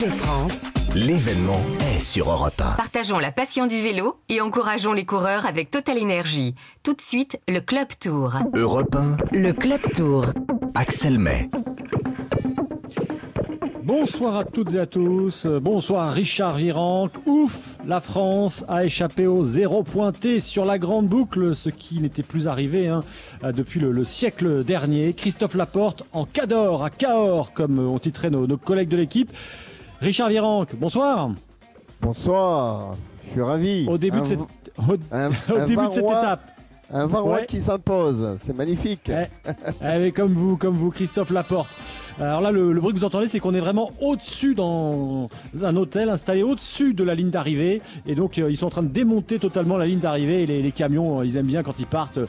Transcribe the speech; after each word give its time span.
de 0.00 0.08
France. 0.08 0.64
L'événement 0.94 1.60
est 1.94 2.00
sur 2.00 2.30
Europe 2.30 2.58
1. 2.58 2.76
Partageons 2.76 3.18
la 3.18 3.32
passion 3.32 3.66
du 3.66 3.82
vélo 3.82 4.16
et 4.30 4.40
encourageons 4.40 4.94
les 4.94 5.04
coureurs 5.04 5.44
avec 5.44 5.70
Total 5.70 5.98
Énergie. 5.98 6.54
Tout 6.82 6.94
de 6.94 7.00
suite, 7.02 7.38
le 7.48 7.60
Club 7.60 7.88
Tour. 8.00 8.32
Europe 8.56 8.96
1, 8.96 9.16
Le 9.32 9.52
Club 9.52 9.80
Tour. 9.94 10.26
Axel 10.74 11.18
May. 11.18 11.50
Bonsoir 13.82 14.36
à 14.36 14.44
toutes 14.44 14.74
et 14.74 14.78
à 14.78 14.86
tous. 14.86 15.46
Bonsoir 15.46 16.14
Richard 16.14 16.54
Virenque. 16.56 17.12
Ouf, 17.26 17.76
la 17.84 18.00
France 18.00 18.64
a 18.68 18.86
échappé 18.86 19.26
au 19.26 19.44
zéro 19.44 19.82
pointé 19.82 20.40
sur 20.40 20.64
la 20.64 20.78
grande 20.78 21.08
boucle, 21.08 21.54
ce 21.54 21.68
qui 21.68 22.00
n'était 22.00 22.22
plus 22.22 22.48
arrivé 22.48 22.88
hein, 22.88 23.02
depuis 23.42 23.80
le, 23.80 23.92
le 23.92 24.04
siècle 24.04 24.64
dernier. 24.64 25.12
Christophe 25.12 25.56
Laporte 25.56 26.04
en 26.12 26.24
Cador, 26.24 26.84
à 26.84 26.90
Cahors, 26.90 27.52
comme 27.52 27.78
ont 27.78 27.98
titré 27.98 28.30
nos, 28.30 28.46
nos 28.46 28.56
collègues 28.56 28.88
de 28.88 28.96
l'équipe. 28.96 29.30
Richard 30.00 30.28
Virenque, 30.30 30.74
bonsoir. 30.76 31.30
Bonsoir, 32.00 32.96
je 33.24 33.30
suis 33.30 33.42
ravi. 33.42 33.86
Au 33.88 33.98
début 33.98 34.18
un, 34.18 34.22
de 34.22 34.26
cette, 34.26 34.38
au, 34.40 34.96
un- 35.12 35.28
au 35.30 35.56
un 35.58 35.66
début 35.66 35.86
de 35.86 35.90
cette 35.92 36.04
Varrois- 36.04 36.20
étape. 36.22 36.40
Un 36.92 37.06
Varrois 37.06 37.36
Ouais. 37.36 37.46
qui 37.46 37.60
s'impose, 37.60 38.34
c'est 38.38 38.52
magnifique. 38.56 39.08
Eh, 39.10 39.52
eh, 40.06 40.10
comme 40.10 40.32
vous, 40.32 40.56
comme 40.56 40.74
vous, 40.74 40.90
Christophe 40.90 41.30
Laporte. 41.30 41.68
Alors 42.18 42.40
là, 42.40 42.50
le, 42.50 42.72
le 42.72 42.80
bruit 42.80 42.92
que 42.92 42.98
vous 42.98 43.04
entendez, 43.04 43.28
c'est 43.28 43.38
qu'on 43.38 43.54
est 43.54 43.60
vraiment 43.60 43.92
au-dessus 44.00 44.56
dans 44.56 45.28
un 45.62 45.76
hôtel 45.76 46.08
installé 46.10 46.42
au-dessus 46.42 46.92
de 46.92 47.04
la 47.04 47.14
ligne 47.14 47.30
d'arrivée. 47.30 47.80
Et 48.06 48.16
donc, 48.16 48.38
euh, 48.38 48.50
ils 48.50 48.56
sont 48.56 48.66
en 48.66 48.70
train 48.70 48.82
de 48.82 48.88
démonter 48.88 49.38
totalement 49.38 49.76
la 49.76 49.86
ligne 49.86 50.00
d'arrivée. 50.00 50.42
Et 50.42 50.46
les, 50.46 50.62
les 50.62 50.72
camions, 50.72 51.20
euh, 51.20 51.24
ils 51.26 51.36
aiment 51.36 51.46
bien 51.46 51.62
quand 51.62 51.78
ils 51.78 51.86
partent 51.86 52.18
euh, 52.18 52.26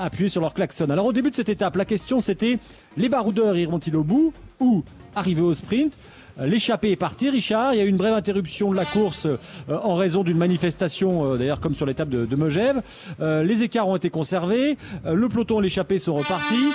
appuyer 0.00 0.28
sur 0.28 0.40
leur 0.40 0.54
klaxon. 0.54 0.88
Alors 0.88 1.06
au 1.06 1.12
début 1.12 1.30
de 1.30 1.34
cette 1.34 1.48
étape, 1.48 1.74
la 1.74 1.84
question 1.84 2.20
c'était 2.20 2.58
les 2.96 3.08
baroudeurs 3.08 3.56
iront-ils 3.56 3.96
au 3.96 4.04
bout 4.04 4.32
ou 4.60 4.84
arriver 5.16 5.42
au 5.42 5.52
sprint? 5.54 5.98
L'échappée 6.38 6.90
est 6.90 6.96
partie, 6.96 7.30
Richard. 7.30 7.72
Il 7.72 7.78
y 7.78 7.80
a 7.80 7.84
eu 7.84 7.88
une 7.88 7.96
brève 7.96 8.12
interruption 8.12 8.70
de 8.70 8.76
la 8.76 8.84
course 8.84 9.26
euh, 9.26 9.38
en 9.68 9.94
raison 9.94 10.22
d'une 10.22 10.36
manifestation, 10.36 11.32
euh, 11.32 11.36
d'ailleurs 11.38 11.60
comme 11.60 11.74
sur 11.74 11.86
l'étape 11.86 12.10
de, 12.10 12.26
de 12.26 12.36
Megève. 12.36 12.82
Euh, 13.20 13.42
les 13.42 13.62
écarts 13.62 13.88
ont 13.88 13.96
été 13.96 14.10
conservés. 14.10 14.76
Euh, 15.06 15.14
le 15.14 15.28
peloton 15.28 15.60
et 15.60 15.62
l'échappée 15.62 15.98
sont 15.98 16.14
repartis. 16.14 16.72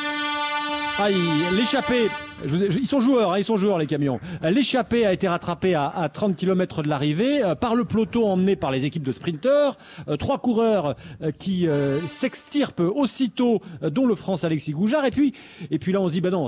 Ah, 0.99 1.09
il- 1.09 1.57
l'échappée, 1.57 2.09
ils 2.45 2.85
sont 2.85 2.99
joueurs, 2.99 3.31
hein, 3.31 3.37
ils 3.39 3.43
sont 3.43 3.57
joueurs 3.57 3.79
les 3.79 3.87
camions. 3.87 4.19
Euh, 4.43 4.51
L'échappée 4.51 5.05
a 5.05 5.13
été 5.13 5.27
rattrapée 5.27 5.73
à, 5.73 5.87
à 5.87 6.09
30 6.09 6.35
km 6.35 6.83
de 6.83 6.89
l'arrivée 6.89 7.43
euh, 7.43 7.55
par 7.55 7.75
le 7.75 7.85
peloton 7.85 8.29
emmené 8.29 8.55
par 8.55 8.69
les 8.71 8.85
équipes 8.85 9.03
de 9.03 9.11
sprinteurs. 9.11 9.77
Euh, 10.07 10.15
trois 10.17 10.37
coureurs 10.37 10.95
euh, 11.23 11.31
qui 11.31 11.67
euh, 11.67 11.99
s'extirpent 12.05 12.81
aussitôt, 12.81 13.61
euh, 13.81 13.89
dont 13.89 14.05
le 14.05 14.13
France 14.15 14.43
Alexis 14.43 14.73
Goujard. 14.73 15.05
Et 15.05 15.11
puis, 15.11 15.33
et 15.71 15.79
puis 15.79 15.91
là, 15.91 16.01
on 16.01 16.07
se 16.07 16.13
dit, 16.13 16.21
bah 16.21 16.29
non, 16.29 16.47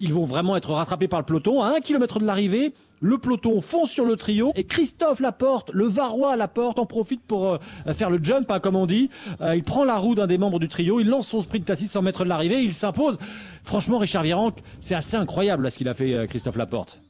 ils 0.00 0.12
vont 0.12 0.26
vraiment 0.26 0.56
être 0.56 0.72
rattrapés 0.72 1.08
par 1.08 1.20
le 1.20 1.24
peloton 1.26 1.62
à 1.62 1.68
un 1.76 1.80
kilomètre 1.80 2.18
de 2.20 2.26
l'arrivée. 2.26 2.72
Le 3.00 3.18
peloton 3.18 3.60
fonce 3.60 3.90
sur 3.90 4.04
le 4.04 4.16
trio 4.16 4.52
et 4.54 4.64
Christophe 4.64 5.20
Laporte, 5.20 5.70
le 5.72 5.86
Varrois 5.86 6.36
Laporte, 6.36 6.78
en 6.78 6.86
profite 6.86 7.22
pour 7.22 7.54
euh, 7.54 7.58
faire 7.92 8.10
le 8.10 8.18
jump, 8.22 8.50
hein, 8.50 8.58
comme 8.58 8.76
on 8.76 8.86
dit. 8.86 9.10
Euh, 9.40 9.54
il 9.54 9.64
prend 9.64 9.84
la 9.84 9.96
roue 9.96 10.14
d'un 10.14 10.26
des 10.26 10.38
membres 10.38 10.58
du 10.58 10.68
trio, 10.68 11.00
il 11.00 11.08
lance 11.08 11.28
son 11.28 11.40
sprint 11.40 11.68
à 11.68 11.76
600 11.76 12.02
mètres 12.02 12.24
de 12.24 12.28
l'arrivée, 12.28 12.62
il 12.62 12.72
s'impose. 12.72 13.18
Franchement, 13.64 13.98
Richard 13.98 14.22
Virenque, 14.22 14.58
c'est 14.80 14.94
assez 14.94 15.16
incroyable 15.16 15.64
là, 15.64 15.70
ce 15.70 15.78
qu'il 15.78 15.88
a 15.88 15.94
fait, 15.94 16.14
euh, 16.14 16.26
Christophe 16.26 16.56
Laporte. 16.56 17.00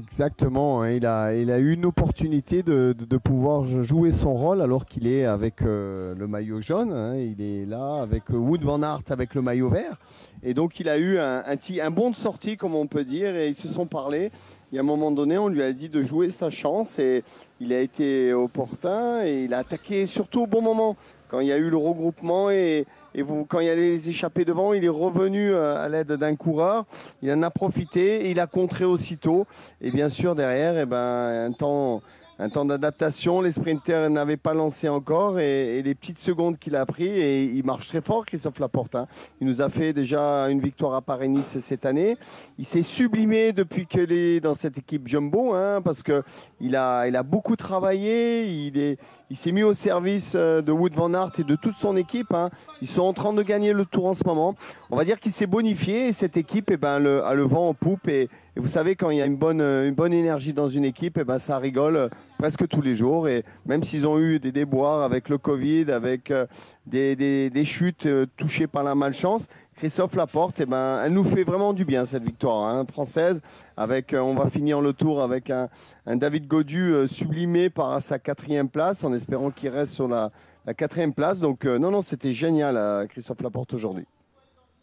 Exactement, 0.00 0.82
hein, 0.82 0.92
il, 0.92 1.06
a, 1.06 1.58
eu 1.58 1.72
une 1.72 1.84
opportunité 1.84 2.62
de, 2.62 2.94
pouvoir 3.16 3.64
jouer 3.64 4.12
son 4.12 4.32
rôle 4.32 4.62
alors 4.62 4.84
qu'il 4.84 5.08
est 5.08 5.24
avec 5.24 5.60
euh, 5.62 6.14
le 6.14 6.28
maillot 6.28 6.60
jaune. 6.60 6.92
hein, 6.92 7.16
il 7.16 7.42
est 7.42 7.66
là 7.66 8.02
avec 8.02 8.30
euh, 8.30 8.36
Wood 8.36 8.62
Van 8.62 8.80
Aert 8.80 9.02
avec 9.10 9.34
le 9.34 9.42
maillot 9.42 9.68
vert. 9.68 9.96
Et 10.44 10.54
donc 10.54 10.78
il 10.78 10.88
a 10.88 10.98
eu 10.98 11.18
un, 11.18 11.90
bon 11.90 12.10
de 12.10 12.16
sortie, 12.16 12.56
comme 12.56 12.76
on 12.76 12.86
peut 12.86 13.02
dire, 13.02 13.34
et 13.34 13.48
ils 13.48 13.56
se 13.56 13.66
sont 13.66 13.86
parlé. 13.86 14.30
Y 14.72 14.78
a 14.78 14.82
un 14.82 14.84
moment 14.84 15.10
donné, 15.10 15.36
on 15.36 15.48
lui 15.48 15.62
a 15.62 15.72
dit 15.72 15.88
de 15.88 16.02
jouer 16.04 16.28
sa 16.30 16.48
chance 16.48 17.00
et 17.00 17.24
il 17.58 17.72
a 17.72 17.80
été 17.80 18.32
opportun 18.32 19.24
et 19.24 19.44
il 19.44 19.54
a 19.54 19.58
attaqué 19.58 20.06
surtout 20.06 20.42
au 20.42 20.46
bon 20.46 20.62
moment. 20.62 20.96
Quand 21.28 21.40
il 21.40 21.48
y 21.48 21.52
a 21.52 21.58
eu 21.58 21.70
le 21.70 21.76
regroupement 21.76 22.50
et, 22.50 22.86
et 23.18 23.24
quand 23.48 23.58
il 23.60 23.66
y 23.66 23.70
a 23.70 23.74
les 23.74 24.08
échappés 24.08 24.44
devant, 24.44 24.72
il 24.72 24.84
est 24.84 24.88
revenu 24.88 25.50
euh, 25.52 25.84
à 25.84 25.88
l'aide 25.88 26.12
d'un 26.12 26.36
coureur. 26.36 26.84
Il 27.20 27.32
en 27.32 27.42
a 27.42 27.50
profité 27.50 28.26
et 28.26 28.30
il 28.30 28.38
a 28.38 28.46
contré 28.46 28.84
aussitôt. 28.84 29.46
Et 29.80 29.90
bien 29.90 30.08
sûr, 30.08 30.34
derrière, 30.34 30.78
eh 30.78 30.86
ben, 30.86 31.48
un 31.48 31.52
temps, 31.52 32.00
un 32.38 32.48
temps 32.48 32.64
d'adaptation. 32.64 33.40
Les 33.40 33.50
sprinters 33.50 34.08
n'avaient 34.08 34.36
pas 34.36 34.54
lancé 34.54 34.88
encore 34.88 35.40
et, 35.40 35.78
et 35.78 35.82
les 35.82 35.94
petites 35.96 36.20
secondes 36.20 36.58
qu'il 36.58 36.76
a 36.76 36.86
pris. 36.86 37.08
Et 37.08 37.44
il 37.44 37.64
marche 37.64 37.88
très 37.88 38.00
fort, 38.00 38.24
Christophe 38.24 38.60
Laporte. 38.60 38.94
hein. 38.94 39.08
Il 39.40 39.48
nous 39.48 39.60
a 39.60 39.68
fait 39.68 39.92
déjà 39.92 40.48
une 40.48 40.60
victoire 40.60 40.94
à 40.94 41.00
Paris-Nice 41.02 41.58
cette 41.60 41.86
année. 41.86 42.16
Il 42.56 42.64
s'est 42.64 42.84
sublimé 42.84 43.52
depuis 43.52 43.86
qu'il 43.86 44.12
est 44.12 44.38
dans 44.38 44.54
cette 44.54 44.78
équipe 44.78 45.08
Jumbo 45.08 45.54
hein, 45.54 45.80
parce 45.82 46.04
qu'il 46.04 46.76
a, 46.76 47.08
il 47.08 47.16
a 47.16 47.22
beaucoup 47.24 47.56
travaillé. 47.56 48.46
Il 48.46 48.78
est. 48.78 48.98
Il 49.30 49.36
s'est 49.36 49.52
mis 49.52 49.62
au 49.62 49.74
service 49.74 50.32
euh, 50.34 50.62
de 50.62 50.72
Wood 50.72 50.94
Van 50.94 51.12
Aert 51.12 51.32
et 51.38 51.44
de 51.44 51.54
toute 51.54 51.76
son 51.76 51.96
équipe. 51.96 52.32
hein. 52.32 52.48
Ils 52.80 52.88
sont 52.88 53.02
en 53.02 53.12
train 53.12 53.34
de 53.34 53.42
gagner 53.42 53.74
le 53.74 53.84
tour 53.84 54.06
en 54.06 54.14
ce 54.14 54.24
moment. 54.24 54.54
On 54.90 54.96
va 54.96 55.04
dire 55.04 55.18
qu'il 55.20 55.32
s'est 55.32 55.46
bonifié 55.46 56.08
et 56.08 56.12
cette 56.12 56.38
équipe 56.38 56.70
eh 56.70 56.78
ben, 56.78 56.94
a 56.94 57.34
le 57.34 57.42
vent 57.42 57.68
en 57.68 57.74
poupe. 57.74 58.08
Et, 58.08 58.30
et 58.58 58.60
vous 58.60 58.66
savez, 58.66 58.96
quand 58.96 59.10
il 59.10 59.18
y 59.18 59.22
a 59.22 59.24
une 59.24 59.36
bonne, 59.36 59.60
une 59.60 59.94
bonne 59.94 60.12
énergie 60.12 60.52
dans 60.52 60.66
une 60.66 60.84
équipe, 60.84 61.16
eh 61.16 61.22
ben, 61.22 61.38
ça 61.38 61.58
rigole 61.58 61.96
euh, 61.96 62.08
presque 62.38 62.66
tous 62.66 62.82
les 62.82 62.96
jours. 62.96 63.28
Et 63.28 63.44
même 63.66 63.84
s'ils 63.84 64.04
ont 64.04 64.18
eu 64.18 64.40
des 64.40 64.50
déboires 64.50 65.02
avec 65.02 65.28
le 65.28 65.38
Covid, 65.38 65.92
avec 65.92 66.32
euh, 66.32 66.44
des, 66.84 67.14
des- 67.14 67.50
des 67.50 67.64
chutes 67.64 68.06
euh, 68.06 68.26
touchées 68.36 68.66
par 68.66 68.82
la 68.82 68.96
malchance, 68.96 69.46
Christophe 69.76 70.16
Laporte, 70.16 70.58
eh 70.58 70.66
ben, 70.66 71.00
elle 71.04 71.12
nous 71.12 71.22
fait 71.22 71.44
vraiment 71.44 71.72
du 71.72 71.84
bien 71.84 72.04
cette 72.04 72.24
victoire 72.24 72.64
hein, 72.64 72.84
française. 72.90 73.42
Avec, 73.76 74.12
on 74.12 74.34
va 74.34 74.50
finir 74.50 74.80
le 74.80 74.92
tour 74.92 75.22
avec 75.22 75.50
un, 75.50 75.68
David 76.04 76.48
Godu 76.48 77.06
sublimé 77.06 77.70
par 77.70 78.02
sa 78.02 78.18
quatrième 78.18 78.68
place, 78.68 79.04
en 79.04 79.12
espérant 79.12 79.52
qu'il 79.52 79.68
reste 79.68 79.92
sur 79.92 80.08
la, 80.08 80.32
quatrième 80.76 81.14
place. 81.14 81.38
Donc 81.38 81.64
non, 81.64 81.92
non, 81.92 82.02
c'était 82.02 82.32
génial, 82.32 83.06
Christophe 83.06 83.40
Laporte 83.40 83.72
aujourd'hui. 83.72 84.04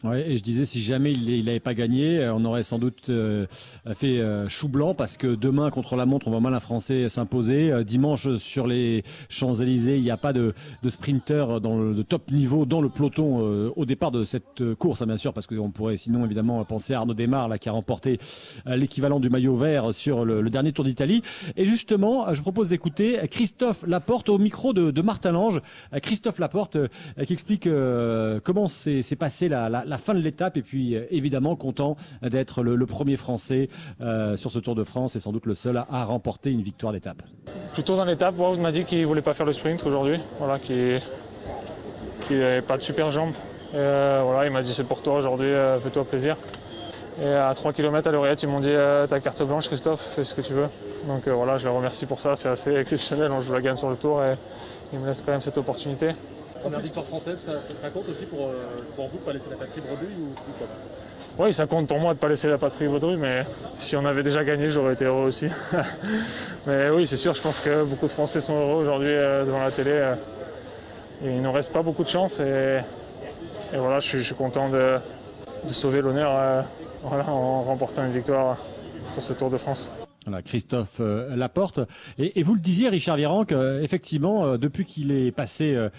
Ouais, 0.04 0.30
et 0.30 0.38
je 0.38 0.44
disais, 0.44 0.66
si 0.66 0.82
jamais 0.82 1.14
il 1.14 1.46
n'avait 1.46 1.60
pas 1.60 1.74
gagné, 1.74 2.20
euh, 2.20 2.34
on 2.36 2.44
aurait 2.46 2.64
sans 2.64 2.78
doute 2.78 3.10
euh, 3.10 3.48
fait 3.96 4.20
euh, 4.20 4.48
chou 4.48 4.68
blanc 4.68 4.94
parce 4.94 5.16
que 5.18 5.34
demain, 5.34 5.72
contre 5.72 5.96
la 5.96 6.06
montre, 6.06 6.28
on 6.28 6.32
va 6.32 6.40
mal 6.40 6.54
un 6.54 6.60
Français 6.60 7.08
s'imposer. 7.10 7.84
Dimanche, 7.84 8.36
sur 8.36 8.68
les 8.68 9.04
Champs-Élysées, 9.30 9.96
il 9.96 10.04
n'y 10.04 10.12
a 10.12 10.18
pas 10.18 10.34
de, 10.34 10.54
de 10.84 10.90
sprinter 10.90 11.60
de 11.60 12.02
top 12.04 12.30
niveau 12.30 12.66
dans 12.66 12.82
le 12.82 12.90
peloton 12.90 13.72
au 13.76 13.86
départ 13.86 14.12
de 14.12 14.26
cette 14.26 14.76
course, 14.76 15.02
hein, 15.02 15.08
bien 15.08 15.18
sûr, 15.18 15.34
parce 15.34 15.48
qu'on 15.48 15.72
pourrait 15.72 15.98
sinon 15.98 16.26
évidemment 16.26 16.64
penser 16.66 16.94
à 16.94 17.00
Arnaud 17.00 17.14
Desmar, 17.14 17.48
là, 17.48 17.58
qui 17.58 17.70
a 17.70 17.72
remporté 17.72 18.20
l'équivalent 18.66 19.20
du 19.20 19.30
maillot 19.30 19.56
vert 19.56 19.94
sur 19.94 20.26
le, 20.26 20.48
dernier 20.50 20.72
Tour 20.72 20.86
d'Italie. 20.86 21.24
Et 21.56 21.66
justement, 21.66 22.34
je 22.34 22.42
propose 22.42 22.70
d'écouter 22.70 23.18
Christophe 23.32 23.84
Laporte 23.88 24.30
au 24.30 24.38
micro 24.38 24.74
de, 24.74 25.02
Martin 25.02 25.32
Lange. 25.32 25.62
Christophe 26.02 26.40
Laporte 26.40 26.78
qui 27.26 27.34
explique 27.34 27.68
comment 28.44 28.68
s'est 28.68 29.16
passé 29.18 29.50
la, 29.50 29.95
la 29.96 30.00
fin 30.00 30.14
de 30.14 30.20
l'étape 30.20 30.58
et 30.58 30.62
puis 30.62 30.94
euh, 30.94 31.06
évidemment 31.10 31.56
content 31.56 31.94
d'être 32.22 32.64
le, 32.64 32.86
premier 32.86 33.16
Français 33.16 33.70
euh, 34.02 34.36
sur 34.36 34.52
ce 34.52 34.60
Tour 34.60 34.76
de 34.76 34.84
France 34.84 35.16
et 35.16 35.22
sans 35.22 35.32
doute 35.32 35.46
le 35.46 35.54
seul 35.54 35.78
à, 35.78 36.04
remporter 36.04 36.52
une 36.52 36.62
victoire 36.62 36.92
d'étape. 36.92 37.24
Plutôt 37.72 37.96
dans 37.96 38.04
l'étape, 38.04 38.38
Wout 38.38 38.58
m'a 38.58 38.74
dit 38.74 38.84
qu'il 38.84 39.06
voulait 39.06 39.22
pas 39.22 39.34
faire 39.34 39.46
le 39.46 39.54
sprint 39.54 39.86
aujourd'hui, 39.86 40.20
voilà, 40.38 40.60
qu'il 40.60 41.02
n'avait 42.30 42.62
pas 42.62 42.76
de 42.76 42.82
super 42.82 43.10
jambes. 43.10 43.32
Euh, 43.74 44.22
voilà, 44.26 44.46
il 44.46 44.52
m'a 44.52 44.64
dit 44.64 44.74
c'est 44.74 44.84
pour 44.84 45.02
toi 45.02 45.16
aujourd'hui, 45.16 45.52
fais-toi 45.82 46.04
plaisir. 46.04 46.36
Et 47.24 47.28
à 47.30 47.54
3 47.56 47.72
km 47.72 48.10
à 48.10 48.12
l'oreillette, 48.12 48.44
ils 48.44 48.50
m'ont 48.50 48.60
dit 48.60 48.76
ta 49.10 49.22
carte 49.22 49.44
blanche 49.44 49.68
Christophe, 49.68 50.02
fais 50.14 50.26
ce 50.26 50.36
que 50.36 50.42
tu 50.42 50.52
veux. 50.52 50.68
Donc 51.08 51.26
voilà, 51.30 51.58
je 51.58 51.70
les 51.70 51.74
remercie 51.74 52.06
pour 52.06 52.20
ça, 52.20 52.36
c'est 52.36 52.50
assez 52.50 52.76
exceptionnel, 52.76 53.32
on 53.32 53.40
joue 53.40 53.54
la 53.54 53.62
gagne 53.62 53.78
sur 53.78 53.90
le 53.90 53.96
tour 53.96 54.22
et 54.26 54.36
ils 54.92 55.00
me 55.00 55.08
laissent 55.08 55.24
quand 55.26 55.32
même 55.32 55.40
cette 55.40 55.58
opportunité. 55.58 56.10
Première 56.66 56.80
victoire 56.80 57.06
française, 57.06 57.48
ça, 57.76 57.90
compte 57.92 58.10
aussi 58.10 58.26
pour, 58.26 58.48
euh, 58.48 58.56
vous 58.98 59.20
de 59.20 59.24
pas 59.24 59.34
laisser 59.34 59.52
la 59.52 59.56
patrie 59.56 59.82
bredouille 59.82 60.16
ou, 60.20 60.30
ou 60.30 61.44
Oui, 61.44 61.54
ça 61.54 61.68
compte 61.68 61.88
pour 61.88 62.00
moi 62.00 62.14
de 62.14 62.18
ne 62.18 62.22
pas 62.22 62.28
laisser 62.28 62.48
la 62.48 62.58
patrie 62.58 62.88
vaudrue, 62.88 63.18
mais 63.18 63.46
si 63.78 63.96
on 63.96 64.04
avait 64.04 64.24
déjà 64.24 64.44
gagné, 64.44 64.72
j'aurais 64.72 64.94
été 64.94 65.06
heureux 65.06 65.28
aussi. 65.28 65.48
mais 66.66 66.90
oui, 66.90 67.06
c'est 67.06 67.18
sûr, 67.18 67.36
je 67.36 67.42
pense 67.44 67.60
que 67.60 67.84
beaucoup 67.84 68.08
de 68.08 68.12
Français 68.12 68.40
sont 68.40 68.56
heureux 68.56 68.82
aujourd'hui 68.82 69.12
euh, 69.12 69.46
devant 69.46 69.60
la 69.60 69.70
télé. 69.70 69.92
euh, 69.92 70.16
il 71.22 71.36
ne 71.36 71.42
nous 71.42 71.52
reste 71.52 71.72
pas 71.72 71.84
beaucoup 71.84 72.04
de 72.04 72.10
chance 72.10 72.40
et, 72.40 72.80
voilà, 73.72 74.00
je 74.00 74.18
suis, 74.18 74.34
content 74.34 74.68
de, 74.68 74.98
sauver 75.70 76.02
l'honneur 76.02 76.66
en 77.04 77.62
remportant 77.62 78.04
une 78.04 78.12
victoire 78.12 78.58
sur 79.14 79.22
ce 79.22 79.34
Tour 79.34 79.52
de 79.52 79.58
France. 79.58 79.92
Voilà, 80.26 80.42
Christophe 80.42 80.98
euh, 81.02 81.36
Laporte. 81.36 81.80
Et, 82.18 82.40
et 82.40 82.44
vous 82.44 82.56
le 82.56 82.60
disiez, 82.60 82.90
Richard 82.90 83.16
Virenque, 83.16 83.52
euh, 83.52 83.82
effectivement, 83.84 84.44
euh, 84.46 84.58
depuis 84.58 84.84
qu'il 84.84 85.12
est 85.12 85.32
passé 85.32 85.76
euh, 85.76 85.90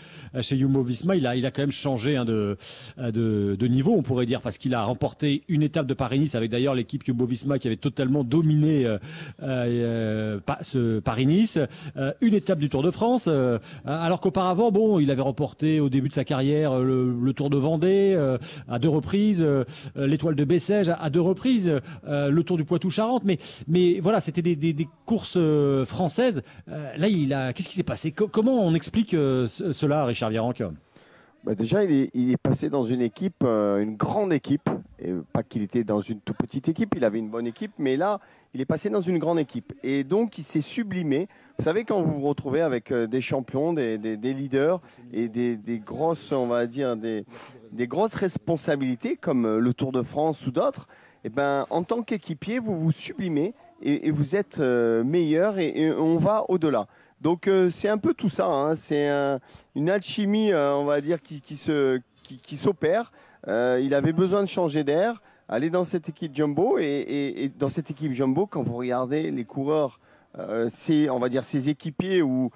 chez 0.41 0.57
Jumbo 0.57 0.83
Visma, 0.83 1.15
il 1.15 1.27
a, 1.29 1.37
il 1.37 1.47
a 1.47 1.53
quand 1.53 1.63
même 1.63 1.71
changé 1.71 2.17
hein, 2.17 2.25
de, 2.25 2.57
euh, 2.99 3.13
de, 3.13 3.55
de 3.55 3.67
niveau, 3.69 3.95
on 3.97 4.03
pourrait 4.03 4.27
dire, 4.27 4.41
parce 4.41 4.59
qu'il 4.59 4.75
a 4.75 4.83
remporté 4.83 5.45
une 5.47 5.63
étape 5.63 5.87
de 5.87 5.95
Paris-Nice 5.95 6.35
avec 6.35 6.51
d'ailleurs 6.51 6.75
l'équipe 6.75 7.05
Jumbo 7.07 7.25
Visma 7.25 7.61
qui 7.61 7.69
avait 7.69 7.77
totalement 7.77 8.25
dominé 8.25 8.85
pa- 9.39 10.59
ce 10.63 10.99
Paris-Nice, 10.99 11.59
une 12.21 12.35
étape 12.35 12.59
du 12.59 12.69
Tour 12.69 12.83
de 12.83 12.91
France, 12.91 13.29
alors 13.85 14.21
qu'auparavant, 14.21 14.71
bon, 14.73 14.99
il 14.99 15.11
avait 15.11 15.23
remporté 15.23 15.79
au 15.81 15.89
début 15.89 16.09
de 16.09 16.15
sa 16.15 16.25
carrière 16.25 16.81
le, 16.81 17.15
le 17.23 17.33
Tour 17.33 17.51
de 17.51 17.57
Vendée 17.57 18.17
à 18.69 18.79
deux 18.79 18.89
reprises, 18.89 19.45
l'étoile 19.97 20.35
de 20.35 20.45
Bessèges 20.45 20.89
à, 20.89 20.95
à 20.95 21.11
deux 21.11 21.21
reprises, 21.21 21.71
le 22.09 22.43
Tour 22.43 22.57
du 22.57 22.65
Poitou-Charentes, 22.65 23.23
mais, 23.25 23.39
mais 23.69 24.01
voilà 24.01 24.16
c'était 24.21 24.43
des, 24.43 24.89
courses 25.05 25.37
euh, 25.37 25.85
françaises. 25.85 26.43
Euh, 26.69 26.97
là, 26.97 27.09
il 27.09 27.33
a, 27.33 27.53
qu'est-ce 27.53 27.69
qui 27.69 27.75
s'est 27.75 27.83
passé? 27.83 28.13
Co- 28.13 28.29
Comment 28.29 28.65
on 28.65 28.75
explique 28.75 29.15
euh, 29.15 29.47
ce- 29.49 29.73
cela, 29.73 30.05
Richard 30.05 30.31
Virenque? 30.31 30.63
Bah, 31.45 31.55
déjà, 31.55 31.85
il 31.85 32.33
est, 32.33 32.37
passé 32.37 32.69
dans 32.69 32.83
une 32.83 33.03
équipe, 33.03 33.45
une 33.45 33.95
grande 33.97 34.33
équipe. 34.33 34.69
Et 34.99 35.13
pas 35.33 35.43
qu'il 35.43 35.63
était 35.63 35.85
dans 35.85 36.01
une 36.01 36.21
toute 36.21 36.37
petite 36.37 36.69
équipe, 36.69 36.95
il 36.97 37.05
avait 37.05 37.19
une 37.19 37.29
bonne 37.29 37.47
équipe, 37.47 37.71
mais 37.79 37.97
là, 37.97 38.19
il 38.55 38.61
est 38.61 38.65
passé 38.65 38.91
dans 38.91 39.03
une 39.03 39.19
grande 39.19 39.39
équipe. 39.39 39.73
Et 39.85 40.03
donc, 40.03 40.39
il 40.39 40.43
s'est 40.43 40.63
sublimé. 40.63 41.29
Vous 41.59 41.65
savez, 41.65 41.85
quand 41.85 42.03
vous 42.03 42.21
vous 42.21 42.29
retrouvez 42.29 42.63
avec 42.63 42.93
des 42.93 43.21
champions, 43.21 43.73
des, 43.75 43.99
leaders 43.99 44.81
et 45.13 45.29
des, 45.29 45.79
grosses, 45.79 46.33
on 46.33 46.49
va 46.49 46.67
dire, 46.67 46.97
des, 46.97 47.25
grosses 47.87 48.15
responsabilités 48.15 49.17
comme 49.17 49.59
le 49.59 49.75
Tour 49.75 49.93
de 49.93 50.03
France 50.03 50.47
ou 50.47 50.51
d'autres, 50.51 50.89
eh 51.27 51.29
ben, 51.29 51.67
en 51.71 51.83
tant 51.83 52.03
qu'équipier, 52.03 52.61
vous 52.61 52.79
vous 52.79 52.93
sublimez 52.93 53.53
et, 53.83 54.11
vous 54.11 54.37
êtes 54.37 54.59
euh, 54.59 55.05
meilleur 55.05 55.59
et, 55.59 55.93
on 55.93 56.17
va 56.17 56.45
au-delà. 56.49 56.87
Donc 57.21 57.49
euh, 57.49 57.71
c'est 57.71 57.89
un 57.89 57.99
peu 57.99 58.15
tout 58.15 58.29
ça, 58.29 58.47
hein. 58.47 58.75
c'est 58.75 59.09
un- 59.09 59.41
une 59.75 59.91
alchimie, 59.91 60.53
euh, 60.53 60.75
on 60.75 60.85
va 60.85 61.01
dire, 61.01 61.21
qui, 61.23 61.57
se, 61.57 62.01
qui, 62.23 62.57
s'opère. 62.57 63.13
Il 63.47 63.95
avait 63.95 64.13
besoin 64.13 64.43
de 64.43 64.49
changer 64.49 64.85
d'air, 64.85 65.23
aller 65.49 65.71
dans 65.71 65.85
cette 65.85 66.09
équipe 66.09 66.35
jumbo 66.35 66.79
et, 66.79 67.51
dans 67.59 67.69
cette 67.69 67.91
équipe 67.91 68.13
jumbo, 68.13 68.47
quand 68.47 68.63
vous 68.63 68.77
regardez 68.77 69.31
les 69.31 69.45
coureurs, 69.45 70.01
euh, 70.39 70.69
on 71.11 71.19
va 71.19 71.29
dire 71.29 71.45
ses 71.45 71.69
équipiers 71.69 72.23
ou, 72.23 72.51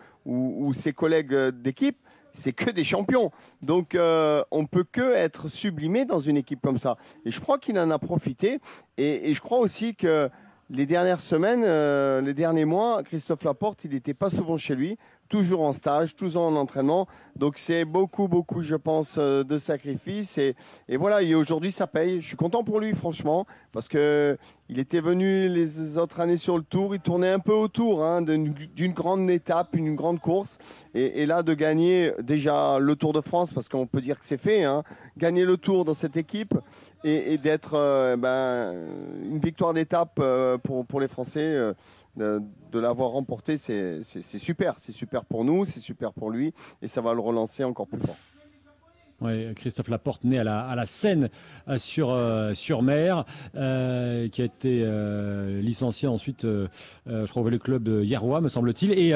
ses 0.75 0.93
collègues 0.93 1.35
d'équipe, 1.63 1.97
c'est 2.33 2.53
que 2.53 2.71
des 2.71 2.85
champions. 2.85 3.31
Donc 3.63 3.95
euh, 3.95 4.43
on 4.51 4.67
peut 4.67 4.85
que 4.91 5.15
être 5.15 5.49
sublimé 5.49 6.05
dans 6.05 6.21
une 6.21 6.37
équipe 6.37 6.61
comme 6.63 6.79
ça. 6.79 6.97
Et 7.25 7.31
je 7.31 7.41
crois 7.41 7.59
qu'il 7.59 7.79
en 7.79 7.91
a 7.91 7.99
profité. 7.99 8.61
Et 8.99 9.33
je 9.35 9.41
crois 9.41 9.59
aussi 9.59 9.95
que 9.95 10.29
les 10.71 10.87
dernières 10.87 11.21
semaines, 11.21 11.65
euh, 11.65 12.21
les 12.21 12.33
derniers 12.33 12.65
mois, 12.65 13.03
Christophe 13.03 13.43
Laporte, 13.43 13.85
il 13.85 13.91
n'était 13.91 14.15
pas 14.15 14.31
souvent 14.31 14.57
chez 14.57 14.77
lui, 14.77 14.97
toujours 15.31 15.63
en 15.63 15.73
stage, 15.73 16.15
toujours 16.15 16.43
en 16.43 16.57
entraînement. 16.57 17.07
Donc 17.37 17.57
c'est 17.57 17.87
beaucoup, 17.87 18.29
beaucoup, 18.29 18.61
je 18.61 18.75
pense, 18.75 19.15
euh, 19.17 19.45
de 19.45 19.57
sacrifices. 19.57 20.37
Et, 20.37 20.55
voilà, 20.99 21.23
aujourd'hui, 21.39 21.73
ça 21.73 21.87
paye. 21.87 22.21
Je 22.21 22.27
suis 22.27 22.37
content 22.37 22.63
pour 22.63 22.81
lui, 22.81 22.93
franchement, 22.95 23.47
parce 23.73 23.89
que 23.89 24.37
il 24.69 24.79
était 24.79 25.01
venu 25.01 25.49
les 25.49 25.99
autres 25.99 26.21
années 26.21 26.37
sur 26.37 26.57
le 26.57 26.63
tour, 26.63 26.95
il 26.95 27.01
tournait 27.01 27.31
un 27.31 27.41
peu 27.41 27.53
autour 27.53 28.05
hein, 28.05 28.23
d'une 28.23 28.93
grande 28.93 29.29
étape, 29.29 29.75
une 29.75 29.97
grande 29.97 30.21
course. 30.21 30.59
Et, 30.95 31.27
là, 31.27 31.43
de 31.43 31.55
gagner 31.55 32.13
déjà 32.23 32.79
le 32.79 32.95
Tour 32.95 33.13
de 33.13 33.21
France, 33.21 33.53
parce 33.53 33.69
qu'on 33.69 33.87
peut 33.87 34.01
dire 34.01 34.19
que 34.19 34.25
c'est 34.25 34.41
fait, 34.41 34.63
hein, 34.63 34.85
gagner 35.17 35.45
le 35.45 35.57
Tour 35.57 35.85
dans 35.85 35.95
cette 35.95 36.17
équipe 36.17 36.55
et, 37.03 37.37
d'être 37.39 37.75
euh, 37.75 38.17
ben, 38.17 38.75
une 39.25 39.41
victoire 39.41 39.75
d'étape 39.75 40.19
euh, 40.21 40.57
pour, 40.59 41.01
les 41.01 41.09
Français, 41.09 41.73
de, 42.21 42.43
de 42.71 42.79
l'avoir 42.79 43.11
remporté, 43.11 43.57
c'est 43.57 44.03
super. 44.39 44.75
C'est 44.79 44.93
super 44.93 45.25
pour 45.25 45.45
nous, 45.45 45.65
c'est 45.65 45.81
super 45.81 46.13
pour 46.13 46.31
lui, 46.31 46.53
et 46.83 46.89
ça 46.89 47.01
va 47.01 47.15
le 47.15 47.21
relancer 47.21 47.65
encore 47.65 47.87
plus 47.87 48.01
fort. 48.01 48.17
Christophe 49.55 49.89
Laporte, 49.89 50.25
né 50.25 50.39
à 50.39 50.45
la, 50.45 50.61
à 50.61 50.75
la 50.75 50.87
Seine 50.87 51.29
euh, 51.69 51.79
sur, 51.79 52.11
euh, 52.11 52.53
euh, 53.57 54.29
qui 54.29 54.43
a 54.43 54.45
été 54.45 54.87
licencié 55.63 56.09
ensuite, 56.09 56.45
je 56.45 57.27
crois, 57.31 57.51
le 57.51 57.59
club 57.59 57.83
de 57.85 58.41
me 58.41 58.49
semble-t-il. 58.49 58.93
Et 58.93 59.15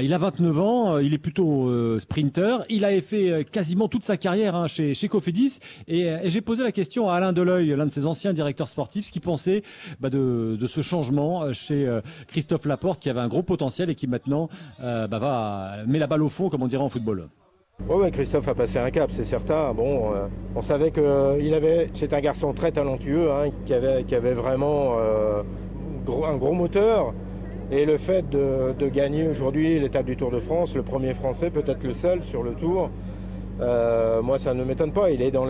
il 0.00 0.14
a 0.14 0.18
29 0.18 0.60
ans, 0.60 0.98
il 0.98 1.14
est 1.14 1.18
plutôt 1.18 1.98
sprinter. 1.98 2.64
Il 2.68 2.84
avait 2.84 3.00
fait 3.00 3.44
quasiment 3.50 3.88
toute 3.88 4.04
sa 4.04 4.16
carrière 4.16 4.54
hein, 4.54 4.66
chez, 4.66 4.94
chez 4.94 5.08
Cofidis. 5.08 5.58
Et, 5.88 6.08
j'ai 6.24 6.40
posé 6.40 6.62
la 6.62 6.72
question 6.72 7.08
à 7.08 7.14
Alain 7.14 7.32
Deleuil, 7.32 7.68
l'un 7.76 7.86
de 7.86 7.92
ses 7.92 8.06
anciens 8.06 8.32
directeurs 8.32 8.68
sportifs, 8.68 9.06
ce 9.06 9.12
qu'il 9.12 9.22
pensait 9.22 9.62
bah, 10.00 10.10
de, 10.10 10.66
ce 10.66 10.80
changement 10.80 11.52
chez 11.52 12.00
Christophe 12.28 12.66
Laporte, 12.66 13.00
qui 13.00 13.10
avait 13.10 13.20
un 13.20 13.28
gros 13.28 13.42
potentiel 13.42 13.90
et 13.90 13.94
qui 13.94 14.06
maintenant 14.06 14.48
bah, 14.78 15.06
va, 15.06 15.76
met 15.86 15.98
la 15.98 16.06
balle 16.06 16.22
au 16.22 16.28
fond, 16.28 16.48
comme 16.48 16.62
on 16.62 16.68
dirait 16.68 16.82
en 16.82 16.88
football. 16.88 17.28
Ouais, 17.88 18.10
Christophe 18.10 18.48
a 18.48 18.54
passé 18.54 18.78
un 18.78 18.90
cap, 18.90 19.10
c'est 19.12 19.24
certain. 19.24 19.74
Euh, 19.78 20.28
on 20.54 20.60
savait 20.62 20.90
que 20.90 21.54
avait, 21.54 21.90
c'est 21.94 22.12
un 22.12 22.20
garçon 22.20 22.52
très 22.52 22.70
talentueux, 22.70 23.30
hein, 23.30 23.50
qui 23.66 23.74
avait, 23.74 24.32
vraiment 24.34 24.96
euh, 24.98 25.42
un 26.24 26.36
gros 26.36 26.52
moteur. 26.52 27.12
Et 27.70 27.84
le 27.84 27.98
fait 27.98 28.28
de, 28.30 28.88
gagner 28.88 29.26
aujourd'hui 29.28 29.80
l'étape 29.80 30.06
du 30.06 30.16
Tour 30.16 30.30
de 30.30 30.38
France, 30.38 30.76
le 30.76 30.82
premier 30.82 31.14
Français, 31.14 31.50
peut-être 31.50 31.84
le 31.84 31.94
seul 31.94 32.22
sur 32.22 32.42
le 32.42 32.52
Tour, 32.52 32.90
euh, 33.60 34.22
moi 34.22 34.38
ça 34.38 34.54
ne 34.54 34.64
m'étonne 34.64 34.92
pas. 34.92 35.10
Il 35.10 35.20
est 35.20 35.30
dans 35.30 35.44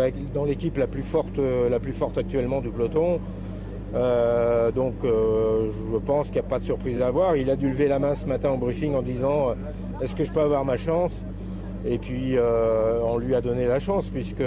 l'équipe 0.44 0.78
la 0.78 0.86
plus 0.86 1.02
forte, 1.02 1.38
euh, 1.38 1.78
actuellement 2.16 2.60
du 2.60 2.70
peloton. 2.70 3.20
Euh, 3.94 4.70
donc 4.72 4.94
euh, 5.04 5.68
je 5.70 5.98
pense 5.98 6.28
qu'il 6.28 6.40
n'y 6.40 6.46
a 6.46 6.48
pas 6.48 6.58
de 6.58 6.64
surprise 6.64 7.02
à 7.02 7.08
avoir. 7.08 7.36
Il 7.36 7.50
a 7.50 7.56
dû 7.56 7.68
lever 7.68 7.88
la 7.88 7.98
main 7.98 8.14
ce 8.14 8.26
matin 8.26 8.50
au 8.50 8.56
briefing 8.56 8.94
en 8.94 9.02
disant 9.02 9.50
euh, 9.50 9.54
est-ce 10.02 10.14
que 10.14 10.24
je 10.24 10.32
peux 10.32 10.40
avoir 10.40 10.64
ma 10.64 10.76
chance? 10.76 11.24
Et 11.84 11.98
puis 11.98 12.36
euh, 12.36 13.00
on 13.02 13.18
lui 13.18 13.34
a 13.34 13.40
donné 13.40 13.66
la 13.66 13.78
chance 13.78 14.08
puisque 14.08 14.44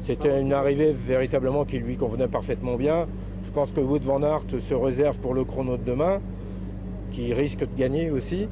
c'était 0.00 0.40
une 0.40 0.52
arrivée 0.52 0.92
véritablement 0.92 1.64
qui 1.64 1.78
lui 1.78 1.96
convenait 1.96 2.28
parfaitement 2.28 2.76
bien. 2.76 3.06
Je 3.44 3.50
pense 3.50 3.72
que 3.72 3.80
Wood 3.80 4.02
Van 4.02 4.22
Aert 4.22 4.44
se 4.60 4.74
réserve 4.74 5.18
pour 5.18 5.34
le 5.34 5.44
chrono 5.44 5.76
de 5.76 5.84
demain, 5.84 6.20
qui 7.10 7.32
risque 7.32 7.60
de 7.60 7.76
gagner 7.76 8.10
aussi. 8.10 8.48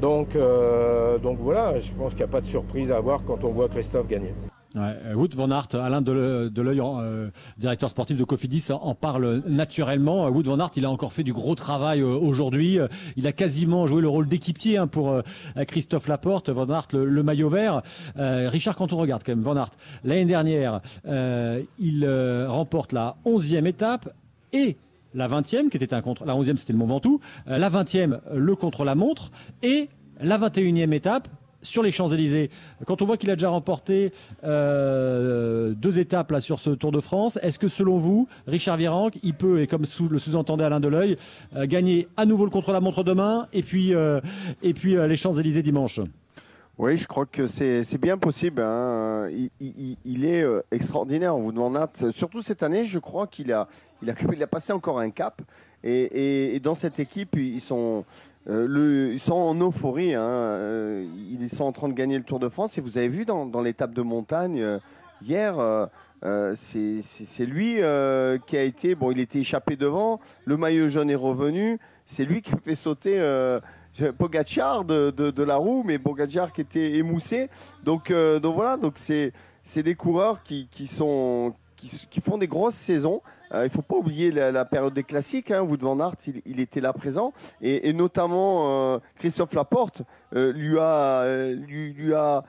Donc, 0.00 0.36
euh, 0.36 1.18
donc 1.18 1.38
voilà, 1.40 1.78
je 1.78 1.90
pense 1.92 2.10
qu'il 2.10 2.18
n'y 2.18 2.24
a 2.24 2.28
pas 2.28 2.40
de 2.40 2.46
surprise 2.46 2.90
à 2.90 2.96
avoir 2.96 3.24
quand 3.24 3.44
on 3.44 3.50
voit 3.50 3.68
Christophe 3.68 4.08
gagner. 4.08 4.32
Ouais, 4.76 4.94
euh, 5.06 5.14
Wout 5.14 5.30
van 5.34 5.50
Aert, 5.50 5.68
Alain 5.74 6.02
Dele- 6.02 6.50
Deleuil, 6.50 6.82
euh, 6.82 7.30
directeur 7.56 7.88
sportif 7.88 8.18
de 8.18 8.24
Cofidis, 8.24 8.68
en 8.70 8.94
parle 8.94 9.42
naturellement. 9.46 10.26
Euh, 10.26 10.30
Wout 10.30 10.42
van 10.42 10.60
Aert, 10.60 10.72
il 10.76 10.84
a 10.84 10.90
encore 10.90 11.14
fait 11.14 11.22
du 11.22 11.32
gros 11.32 11.54
travail 11.54 12.02
aujourd'hui. 12.02 12.78
Il 13.16 13.26
a 13.26 13.32
quasiment 13.32 13.86
joué 13.86 14.02
le 14.02 14.08
rôle 14.08 14.28
d'équipier 14.28 14.76
hein, 14.76 14.86
pour 14.86 15.22
Christophe 15.66 16.08
Laporte. 16.08 16.50
Van 16.50 16.68
Aert, 16.68 16.88
le, 16.92 17.22
maillot 17.22 17.48
vert. 17.48 17.82
Richard, 18.16 18.76
quand 18.76 18.92
on 18.92 18.98
regarde 18.98 19.22
quand 19.24 19.32
même 19.32 19.42
Van 19.42 19.56
Aert, 19.56 19.70
l'année 20.04 20.26
dernière, 20.26 20.80
il 21.06 22.46
remporte 22.48 22.92
la 22.92 23.16
11e 23.24 23.66
étape 23.66 24.12
et 24.52 24.76
la 25.14 25.28
20e, 25.28 25.70
qui 25.70 25.76
était 25.78 25.94
un 25.94 26.02
contre. 26.02 26.24
La 26.26 26.34
11e, 26.34 26.56
c'était 26.56 26.72
le 26.72 26.78
Mont 26.78 26.86
Ventoux. 26.86 27.20
La 27.46 27.70
20e, 27.70 28.20
le 28.34 28.54
contre-la-montre. 28.56 29.30
Et 29.62 29.88
la 30.20 30.38
21e 30.38 30.92
étape, 30.92 31.28
sur 31.66 31.82
les 31.82 31.92
Champs-Élysées. 31.92 32.50
Quand 32.86 33.02
on 33.02 33.04
voit 33.04 33.16
qu'il 33.16 33.30
a 33.30 33.36
déjà 33.36 33.50
remporté 33.50 34.12
euh, 34.44 35.70
deux 35.70 35.98
étapes 35.98 36.34
sur 36.40 36.60
ce 36.60 36.70
Tour 36.70 36.92
de 36.92 37.00
France, 37.00 37.38
est-ce 37.42 37.58
que 37.58 37.68
selon 37.68 37.98
vous, 37.98 38.28
Richard 38.46 38.76
Virenque, 38.76 39.18
il 39.22 39.34
peut, 39.34 39.60
et 39.60 39.66
comme 39.66 39.82
le 39.82 40.18
sous-entendait 40.18 40.64
Alain 40.64 40.80
Deleuil, 40.80 41.16
euh, 41.54 41.66
gagner 41.66 42.08
à 42.16 42.24
nouveau 42.24 42.44
le 42.44 42.50
contre-la-montre 42.50 43.02
demain 43.04 43.46
et 43.52 43.62
puis, 43.62 43.94
euh, 43.94 44.20
et 44.62 44.72
puis 44.72 44.94
les 44.94 45.16
Champs-Élysées 45.16 45.62
dimanche? 45.62 46.00
Oui, 46.78 46.98
je 46.98 47.06
crois 47.06 47.24
que 47.24 47.46
c'est 47.46 47.98
bien 47.98 48.18
possible. 48.18 48.60
hein. 48.62 49.30
Il, 49.60 50.24
est 50.26 50.44
extraordinaire. 50.70 51.34
On 51.34 51.40
vous 51.40 51.52
demande, 51.52 51.78
surtout 52.10 52.42
cette 52.42 52.62
année, 52.62 52.84
je 52.84 52.98
crois 52.98 53.26
qu'il 53.26 53.50
a, 53.50 53.66
il 54.02 54.10
a, 54.10 54.14
il 54.30 54.46
passé 54.46 54.74
encore 54.74 54.98
un 54.98 55.10
cap. 55.10 55.40
Et 55.82 56.60
dans 56.62 56.74
cette 56.74 56.98
équipe, 57.00 57.36
ils 57.36 57.62
sont, 57.62 58.04
euh, 58.48 59.10
ils 59.12 59.20
sont 59.20 59.34
en 59.34 59.54
euphorie. 59.60 60.14
hein. 60.14 60.20
Euh, 60.20 61.06
Ils 61.40 61.48
sont 61.50 61.64
en 61.64 61.72
train 61.72 61.88
de 61.88 61.94
gagner 61.94 62.16
le 62.16 62.24
Tour 62.24 62.38
de 62.38 62.48
France. 62.48 62.78
Et 62.78 62.80
vous 62.80 62.98
avez 62.98 63.08
vu 63.08 63.24
dans, 63.24 63.60
l'étape 63.60 63.92
de 63.92 64.02
montagne 64.02 64.60
euh, 64.60 64.78
hier. 65.22 65.56
c'est 66.54 67.46
lui 67.46 67.76
qui 68.46 68.56
a 68.56 68.62
été. 68.62 68.94
Bon, 68.94 69.10
il 69.10 69.20
était 69.20 69.40
échappé 69.40 69.76
devant. 69.76 70.20
Le 70.44 70.56
maillot 70.56 70.88
jaune 70.88 71.10
est 71.10 71.14
revenu. 71.14 71.78
C'est 72.04 72.24
lui 72.24 72.40
qui 72.40 72.52
a 72.52 72.58
fait 72.58 72.76
sauter 72.76 73.20
Pogacar 74.18 74.84
de, 74.84 75.42
la 75.42 75.56
roue, 75.56 75.82
mais 75.84 75.98
Pogacar 75.98 76.52
qui 76.52 76.60
était 76.60 76.94
émoussé. 76.94 77.48
Donc, 77.84 78.12
voilà, 78.12 78.76
donc 78.76 78.94
c'est 78.98 79.32
des 79.82 79.94
coureurs 79.94 80.42
qui 80.42 80.86
sont 80.86 81.54
qui, 81.76 82.20
font 82.20 82.38
des 82.38 82.48
grosses 82.48 82.74
saisons. 82.74 83.22
Euh, 83.52 83.64
il 83.64 83.70
faut 83.70 83.82
pas 83.82 83.96
oublier 83.96 84.30
la, 84.30 84.64
période 84.64 84.94
des 84.94 85.04
classiques. 85.04 85.50
Hein. 85.50 85.62
Wout 85.62 85.78
van 85.80 86.00
Aert, 86.00 86.16
il, 86.44 86.60
était 86.60 86.80
là 86.80 86.92
présent, 86.92 87.32
et, 87.60 87.92
notamment 87.92 88.94
euh, 88.94 88.98
Christophe 89.16 89.54
Laporte 89.54 90.02
euh, 90.34 90.52
lui 90.52 90.78
a 90.78 91.52
lui, 91.54 92.14
a 92.14 92.44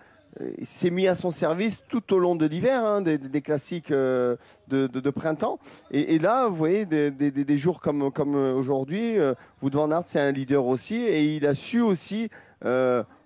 s'est 0.62 0.92
mis 0.92 1.08
à 1.08 1.16
son 1.16 1.32
service 1.32 1.82
tout 1.90 2.14
au 2.14 2.20
long 2.20 2.36
de 2.36 2.46
l'hiver, 2.46 2.86
hein, 2.86 3.02
des, 3.02 3.42
classiques 3.42 3.92
de, 3.92 5.10
printemps. 5.10 5.58
Et, 5.90 6.20
là, 6.20 6.48
vous 6.48 6.56
voyez, 6.56 6.86
des, 6.86 7.58
jours 7.58 7.82
comme, 7.82 8.12
comme 8.12 8.36
aujourd'hui, 8.36 9.18
Wout 9.64 9.72
van 9.72 9.90
Aert, 9.90 10.04
c'est 10.06 10.20
un 10.20 10.32
leader 10.32 10.64
aussi, 10.68 10.98
et 10.98 11.36
il 11.38 11.48
a 11.48 11.56
su 11.56 11.82
aussi 11.82 12.30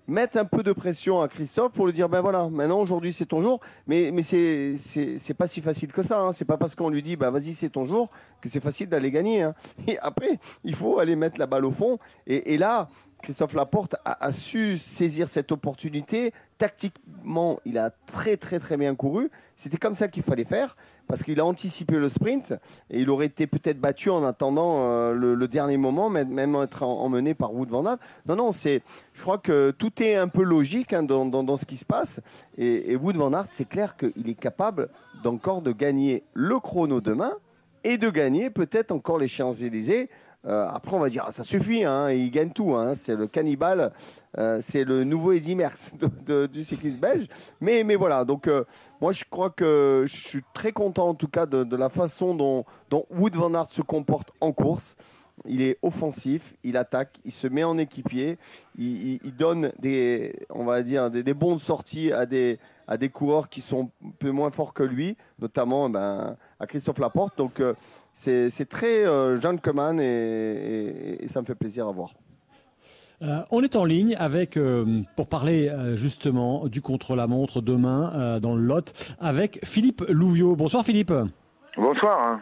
mettre 0.08 0.38
un 0.38 0.44
peu 0.44 0.62
de 0.62 0.72
pression 0.72 1.20
à 1.20 1.28
Christophe 1.28 1.72
pour 1.72 1.86
lui 1.86 1.92
dire, 1.92 2.08
ben 2.08 2.20
voilà, 2.20 2.48
maintenant, 2.48 2.80
aujourd'hui, 2.80 3.12
c'est 3.12 3.26
ton 3.26 3.42
jour. 3.42 3.60
Mais, 3.86 4.10
mais 4.12 4.22
c'est 4.22 4.74
c'est 4.76 5.34
pas 5.34 5.46
si 5.46 5.60
facile 5.60 5.92
que 5.92 6.02
ça. 6.02 6.20
Hein. 6.20 6.32
C'est 6.32 6.44
pas 6.44 6.56
parce 6.56 6.74
qu'on 6.74 6.88
lui 6.88 7.02
dit, 7.02 7.16
ben 7.16 7.30
vas-y, 7.30 7.52
c'est 7.52 7.70
ton 7.70 7.84
jour, 7.84 8.10
que 8.40 8.48
c'est 8.48 8.60
facile 8.60 8.88
d'aller 8.88 9.10
gagner. 9.10 9.42
hein. 9.42 9.54
Et 9.88 9.98
après, 9.98 10.38
il 10.64 10.74
faut 10.74 10.98
aller 10.98 11.16
mettre 11.16 11.38
la 11.38 11.46
balle 11.46 11.64
au 11.64 11.70
fond. 11.72 11.98
Et, 12.26 12.54
et 12.54 12.58
là, 12.58 12.88
Christophe 13.22 13.54
Laporte 13.54 13.94
a, 14.04 14.32
su 14.32 14.76
saisir 14.76 15.28
cette 15.28 15.52
opportunité. 15.52 16.32
Tactiquement, 16.58 17.60
il 17.64 17.78
a 17.78 17.90
très 17.90 18.36
très 18.36 18.58
très 18.58 18.76
bien 18.76 18.94
couru. 18.94 19.30
C'était 19.56 19.76
comme 19.76 19.94
ça 19.94 20.08
qu'il 20.08 20.24
fallait 20.24 20.44
faire 20.44 20.76
parce 21.06 21.22
qu'il 21.22 21.38
a 21.40 21.44
anticipé 21.44 21.96
le 21.98 22.08
sprint 22.08 22.54
et 22.90 23.00
il 23.00 23.10
aurait 23.10 23.26
été 23.26 23.46
peut-être 23.46 23.80
battu 23.80 24.10
en 24.10 24.24
attendant 24.24 24.80
euh, 24.80 25.12
le, 25.12 25.48
dernier 25.48 25.76
moment, 25.76 26.10
même 26.10 26.56
être 26.56 26.82
en- 26.82 27.00
emmené 27.02 27.34
par 27.34 27.54
Wood 27.54 27.68
Van 27.68 27.86
Aert. 27.86 27.98
Non, 28.26 28.36
non, 28.36 28.52
c'est, 28.52 28.82
je 29.14 29.20
crois 29.22 29.38
que 29.38 29.70
tout 29.70 30.02
est 30.02 30.16
un 30.16 30.28
peu 30.28 30.42
logique 30.42 30.92
hein, 30.92 31.02
dans, 31.02 31.56
ce 31.56 31.64
qui 31.64 31.76
se 31.76 31.84
passe. 31.84 32.20
Et, 32.58 32.92
et 32.92 32.96
Wood 32.96 33.16
Van 33.16 33.32
Aert, 33.32 33.46
c'est 33.48 33.68
clair 33.68 33.96
qu'il 33.96 34.28
est 34.28 34.38
capable 34.38 34.88
d'encore 35.22 35.62
de 35.62 35.72
gagner 35.72 36.24
le 36.34 36.58
chrono 36.58 37.00
demain 37.00 37.32
et 37.84 37.98
de 37.98 38.10
gagner 38.10 38.50
peut-être 38.50 38.90
encore 38.90 39.18
les 39.18 39.28
Champs-Élysées. 39.28 40.08
Euh, 40.44 40.66
après, 40.68 40.96
on 40.96 40.98
va 40.98 41.08
dire, 41.08 41.24
ah, 41.26 41.30
ça 41.30 41.44
suffit, 41.44 41.84
hein, 41.84 42.10
il 42.10 42.30
gagne 42.30 42.50
tout. 42.50 42.74
hein, 42.74 42.94
c'est 42.94 43.14
le 43.14 43.28
cannibale, 43.28 43.92
euh, 44.38 44.58
c'est 44.60 44.84
le 44.84 45.04
nouveau 45.04 45.32
Eddy 45.32 45.54
Merckx 45.54 45.92
du 46.52 46.64
cyclisme 46.64 46.98
belge. 46.98 47.26
Mais, 47.60 47.84
mais 47.84 47.94
voilà, 47.94 48.24
donc 48.24 48.48
euh, 48.48 48.64
moi 49.00 49.12
je 49.12 49.24
crois 49.28 49.50
que 49.50 50.04
je 50.06 50.16
suis 50.16 50.42
très 50.52 50.72
content 50.72 51.08
en 51.08 51.14
tout 51.14 51.28
cas 51.28 51.46
de, 51.46 51.76
la 51.76 51.88
façon 51.88 52.34
dont, 52.34 52.64
Wood 53.10 53.36
Van 53.36 53.54
Aert 53.54 53.70
se 53.70 53.82
comporte 53.82 54.32
en 54.40 54.52
course. 54.52 54.96
Il 55.46 55.62
est 55.62 55.78
offensif, 55.82 56.54
il 56.62 56.76
attaque, 56.76 57.18
il 57.24 57.32
se 57.32 57.46
met 57.46 57.64
en 57.64 57.78
équipier, 57.78 58.38
il, 58.78 59.18
donne 59.36 59.72
des, 59.78 60.38
on 60.50 60.64
va 60.64 60.82
dire, 60.82 61.10
des, 61.10 61.22
des 61.22 61.34
bons 61.34 61.54
de 61.54 61.60
sortie 61.60 62.12
à 62.12 62.26
des, 62.26 62.58
à 62.86 62.96
des 62.96 63.08
coureurs 63.08 63.48
qui 63.48 63.60
sont 63.60 63.90
un 64.04 64.10
peu 64.18 64.30
moins 64.30 64.50
forts 64.50 64.74
que 64.74 64.82
lui, 64.82 65.16
notamment 65.40 65.88
ben, 65.88 66.36
à 66.62 66.66
Christophe 66.66 66.98
Laporte. 66.98 67.36
Donc 67.36 67.60
euh, 67.60 67.74
c'est 68.14 68.68
très 68.68 69.04
euh, 69.06 69.40
gentleman 69.40 70.00
et, 70.00 70.04
et- 70.04 71.24
et 71.24 71.28
ça 71.28 71.40
me 71.40 71.46
fait 71.46 71.54
plaisir 71.54 71.88
à 71.88 71.92
voir. 71.92 72.10
Euh, 73.22 73.38
on 73.52 73.62
est 73.62 73.76
en 73.76 73.84
ligne 73.84 74.16
avec, 74.18 74.56
euh, 74.56 75.02
pour 75.16 75.28
parler 75.28 75.68
euh, 75.68 75.96
justement 75.96 76.66
du 76.66 76.82
contre-la-montre 76.82 77.60
demain 77.60 78.12
euh, 78.16 78.40
dans 78.40 78.56
le 78.56 78.62
Lot, 78.62 78.92
avec 79.20 79.60
Philippe 79.64 80.02
Louviot. 80.08 80.56
Bonsoir 80.56 80.84
Philippe. 80.84 81.12
Bonsoir. 81.76 82.40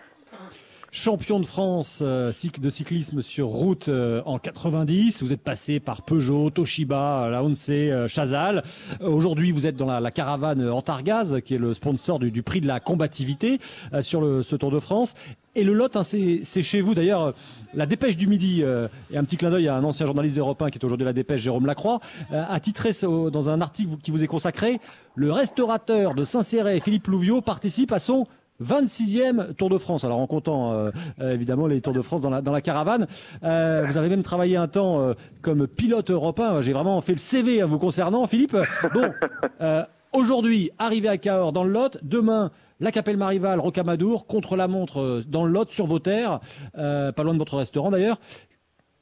Champion 0.93 1.39
de 1.39 1.47
France 1.47 2.01
euh, 2.03 2.33
de 2.61 2.69
cyclisme 2.69 3.23
sur 3.23 3.47
route 3.47 3.89
euh, 3.89 4.23
en 4.27 4.41
90. 4.41 5.23
Vous 5.23 5.33
êtes 5.33 5.43
passé 5.43 5.79
par 5.79 6.03
Peugeot, 6.03 6.51
Toshiba, 6.51 7.29
euh, 7.29 8.09
Chazal. 8.09 8.65
Euh, 9.01 9.09
Aujourd'hui, 9.09 9.53
vous 9.53 9.69
êtes 9.69 9.77
dans 9.77 9.87
la, 9.87 10.01
la 10.01 10.11
caravane 10.11 10.69
Antargaz, 10.69 11.43
qui 11.45 11.55
est 11.55 11.59
le 11.59 11.75
sponsor 11.75 12.19
du, 12.19 12.43
prix 12.43 12.61
de 12.61 12.67
la 12.67 12.81
combativité 12.81 13.61
sur 14.01 14.45
ce 14.45 14.57
Tour 14.57 14.71
de 14.73 14.81
France. 14.81 15.15
Et 15.55 15.63
le 15.63 15.75
Lot, 15.75 15.95
hein, 15.97 16.03
c'est 16.03 16.63
chez 16.63 16.81
vous. 16.81 16.95
D'ailleurs, 16.95 17.35
la 17.75 17.87
Dépêche 17.87 18.17
du 18.17 18.27
Midi, 18.27 18.63
et 18.63 19.17
un 19.17 19.25
petit 19.25 19.37
clin 19.37 19.51
d'œil 19.51 19.69
à 19.69 19.77
un 19.77 19.85
ancien 19.85 20.07
journaliste 20.07 20.35
d'Europe 20.35 20.61
1 20.63 20.71
qui 20.71 20.79
est 20.79 20.85
aujourd'hui 20.85 21.05
la 21.05 21.13
Dépêche, 21.13 21.41
Jérôme 21.41 21.67
Lacroix, 21.67 22.01
a 22.33 22.59
titré 22.61 22.91
dans 23.03 23.49
un 23.49 23.61
article 23.61 23.97
qui 24.03 24.11
vous 24.11 24.23
est 24.23 24.29
consacré 24.29 24.81
Le 25.15 25.33
restaurateur 25.33 26.15
de 26.15 26.25
Saint-Céré, 26.25 26.81
Philippe 26.81 27.09
Louviot, 27.09 27.41
participe 27.41 27.93
à 27.93 27.99
son 27.99 28.27
26e 28.63 29.55
Tour 29.55 29.71
de 29.71 29.79
France. 29.79 30.05
Alors 30.05 30.19
en 30.19 30.27
comptant 30.27 30.73
euh, 30.73 30.91
euh, 31.21 31.35
évidemment 31.35 31.67
les 31.67 31.81
Tours 31.81 31.93
de 31.93 32.03
France 32.03 32.23
dans 32.23 32.31
la, 32.31 32.43
dans 32.43 32.53
la 32.53 32.61
caravane. 32.61 33.07
Euh, 33.43 33.85
vous 33.87 33.97
avez 33.97 34.09
même 34.09 34.23
travaillé 34.23 34.57
un 34.57 34.69
temps 34.69 35.01
euh, 35.01 35.15
comme 35.43 35.67
pilote 35.67 36.11
européen. 36.11 36.61
J'ai 36.61 36.73
vraiment 36.73 37.01
fait 37.01 37.13
le 37.13 37.19
CV 37.19 37.61
à 37.61 37.67
vous 37.67 37.79
concernant, 37.79 38.27
Philippe. 38.27 38.57
Bon, 38.95 39.13
aujourd'hui, 40.13 40.71
arrivé 40.79 41.09
à 41.09 41.17
Cahors 41.19 41.53
dans 41.53 41.65
le 41.65 41.73
Lot. 41.73 41.99
Demain, 42.03 42.51
la 42.81 42.93
Capelle 42.93 43.17
Marival, 43.17 43.61
Rocamadour, 43.61 44.27
contre 44.27 44.57
la 44.57 44.69
montre 44.69 45.23
dans 45.29 45.45
le 45.45 45.53
Lot, 45.53 45.71
sur 45.71 45.87
vos 45.87 45.99
terres, 45.99 46.41
pas 46.75 47.23
loin 47.23 47.35
de 47.35 47.39
votre 47.39 47.57
restaurant 47.57 47.91
d'ailleurs. 47.91 48.19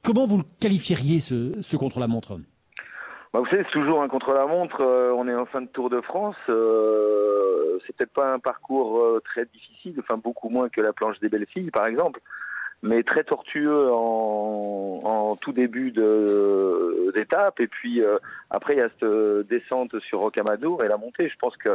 Comment 0.02 0.26
vous 0.26 0.38
le 0.38 0.44
qualifieriez 0.60 1.20
ce, 1.20 1.52
ce 1.60 1.76
contre-la-montre? 1.76 2.38
Bah, 3.32 3.40
vous 3.40 3.46
savez, 3.46 3.62
c'est 3.64 3.72
toujours 3.78 4.02
un 4.02 4.08
contre-la-montre. 4.08 4.80
euh, 4.80 5.12
on 5.14 5.28
est 5.28 5.34
en 5.34 5.44
fin 5.46 5.60
de 5.60 5.66
Tour 5.68 5.90
de 5.90 6.00
France. 6.00 6.36
euh, 6.48 7.78
c'est 7.86 7.94
peut-être 7.96 8.12
pas 8.12 8.32
un 8.32 8.38
parcours 8.38 8.98
euh, 9.00 9.20
très 9.24 9.44
difficile, 9.46 9.94
enfin 10.00 10.16
beaucoup 10.16 10.48
moins 10.48 10.68
que 10.68 10.80
la 10.80 10.92
planche 10.92 11.18
des 11.20 11.28
belles 11.28 11.46
filles, 11.46 11.70
par 11.70 11.86
exemple, 11.86 12.20
mais 12.82 13.02
très 13.02 13.24
tortueux 13.24 13.90
en, 13.92 15.00
en 15.04 15.36
tout 15.36 15.52
début 15.52 15.90
de- 15.92 17.12
d'étape. 17.14 17.60
Et 17.60 17.66
puis 17.68 18.02
euh, 18.02 18.18
après, 18.50 18.74
il 18.74 18.78
y 18.78 18.82
a 18.82 18.88
cette 18.88 19.02
euh, 19.02 19.42
descente 19.44 19.98
sur 20.00 20.20
Rocamadour 20.20 20.82
et 20.84 20.88
la 20.88 20.96
montée. 20.96 21.28
Je 21.28 21.36
pense 21.38 21.56
que 21.56 21.70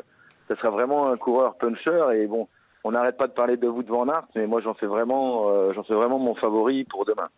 ça 0.48 0.56
sera 0.58 0.70
vraiment 0.72 1.10
un 1.10 1.18
coureur 1.18 1.56
puncher. 1.56 2.04
Et 2.16 2.26
bon, 2.28 2.48
on 2.84 2.92
n'arrête 2.92 3.18
pas 3.18 3.28
de 3.28 3.34
parler 3.34 3.58
de 3.58 3.68
Wout 3.68 3.86
van 3.88 4.08
Aert, 4.10 4.26
mais 4.36 4.48
moi 4.48 4.60
j'en 4.62 4.74
fais 4.74 4.88
vraiment, 4.88 5.50
euh, 5.50 5.72
j'en 5.74 5.84
fais 5.84 5.94
vraiment 5.94 6.20
mon 6.20 6.36
favori 6.36 6.84
pour 6.86 7.06
demain. 7.06 7.30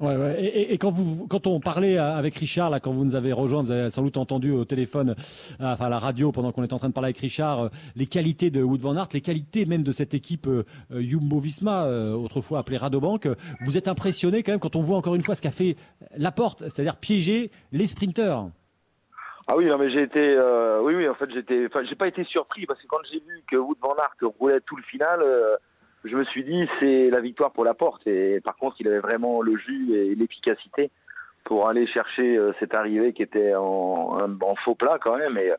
Ouais, 0.00 0.16
ouais. 0.16 0.44
Et, 0.44 0.76
quand, 0.76 0.90
vous, 0.90 1.28
quand 1.28 1.46
on 1.46 1.60
parlait 1.60 1.98
à- 1.98 2.16
avec 2.16 2.34
Richard, 2.34 2.68
là, 2.68 2.80
quand 2.80 2.92
vous 2.92 3.04
nous 3.04 3.14
avez 3.14 3.32
rejoint, 3.32 3.62
vous 3.62 3.70
avez 3.70 3.90
sans 3.90 4.02
doute 4.02 4.16
entendu 4.16 4.50
au 4.50 4.64
téléphone, 4.64 5.10
euh, 5.60 5.72
enfin 5.72 5.86
à 5.86 5.88
la 5.88 6.00
radio, 6.00 6.32
pendant 6.32 6.50
qu'on 6.50 6.64
était 6.64 6.74
en 6.74 6.78
train 6.78 6.88
de 6.88 6.92
parler 6.94 7.06
avec 7.06 7.18
Richard, 7.18 7.60
euh, 7.60 7.68
les 7.94 8.06
qualités 8.06 8.50
de 8.50 8.60
Wood 8.60 8.80
Van 8.80 8.96
Aert, 8.96 9.06
les 9.12 9.20
qualités 9.20 9.66
même 9.66 9.84
de 9.84 9.92
cette 9.92 10.12
équipe 10.12 10.48
euh, 10.48 10.64
euh, 10.92 11.00
Jumbo-Visma, 11.00 11.84
euh, 11.84 12.12
autrefois 12.12 12.58
appelée 12.58 12.76
Radobank. 12.76 13.28
Vous 13.64 13.78
êtes 13.78 13.86
impressionné 13.86 14.42
quand 14.42 14.50
même 14.50 14.58
quand 14.58 14.74
on 14.74 14.82
voit 14.82 14.96
encore 14.96 15.14
une 15.14 15.22
fois 15.22 15.36
ce 15.36 15.42
qu'a 15.42 15.52
fait 15.52 15.76
Laporte, 16.16 16.62
c'est-à-dire 16.68 16.96
piéger 16.96 17.52
les 17.70 17.86
sprinteurs. 17.86 18.48
Ah 19.46 19.56
oui, 19.56 19.66
non, 19.66 19.78
mais 19.78 19.90
j'ai 19.92 20.02
été, 20.02 20.36
oui, 20.82 20.94
oui, 20.96 21.08
en 21.08 21.14
fait, 21.14 21.30
j'étais, 21.32 21.66
enfin, 21.66 21.84
j'ai 21.88 21.94
pas 21.94 22.08
été 22.08 22.24
surpris 22.24 22.66
parce 22.66 22.80
que 22.82 22.86
quand 22.88 22.96
j'ai 23.12 23.18
vu 23.20 23.44
que 23.48 23.56
Wood 23.56 23.76
van 23.80 23.94
Aert 23.96 24.16
roulait 24.40 24.60
tout 24.66 24.74
le 24.74 24.82
final, 24.82 25.20
je 26.04 26.16
me 26.16 26.24
suis 26.24 26.44
dit 26.44 26.68
c'est 26.80 27.10
la 27.10 27.20
victoire 27.20 27.52
pour 27.52 27.64
la 27.64 27.74
porte. 27.74 28.06
Et 28.06 28.40
par 28.40 28.56
contre, 28.56 28.76
il 28.80 28.88
avait 28.88 29.00
vraiment 29.00 29.42
le 29.42 29.56
jus 29.56 29.94
et 29.94 30.14
l'efficacité 30.14 30.90
pour 31.44 31.68
aller 31.68 31.86
chercher 31.86 32.36
euh, 32.36 32.52
cette 32.58 32.74
arrivée 32.74 33.12
qui 33.12 33.22
était 33.22 33.54
en, 33.54 34.28
faux 34.64 34.74
plat 34.74 34.98
quand 35.00 35.16
même 35.16 35.38
et, 35.38 35.52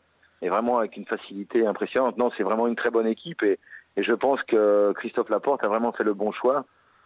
vraiment 0.48 0.78
avec 0.78 0.96
une 0.96 1.06
facilité 1.06 1.66
impressionnante. 1.66 2.18
Non, 2.18 2.32
c'est 2.38 2.44
vraiment 2.44 2.68
une 2.68 2.76
très 2.76 2.92
bonne 2.92 3.08
équipe 3.08 3.42
et, 3.44 3.60
je 3.98 4.14
pense 4.14 4.44
que 4.44 4.92
Christophe 4.98 5.30
Laporte 5.30 5.64
a 5.64 5.70
vraiment 5.70 5.94
fait 5.94 6.04
le 6.04 6.14
bon 6.14 6.34
choix 6.34 6.66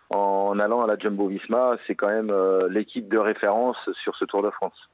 en 0.09 0.57
allant 0.57 0.81
à 0.81 0.87
la 0.87 0.97
Jumbo-Visma. 0.97 1.77
C'est 1.85 1.93
quand 1.93 2.07
même 2.07 2.31
euh, 2.31 2.67
l'équipe 2.67 3.07
de 3.07 3.19
référence 3.19 3.77
sur 4.01 4.15
ce 4.15 4.25
Tour 4.25 4.41
de 4.41 4.49
France. 4.49 4.89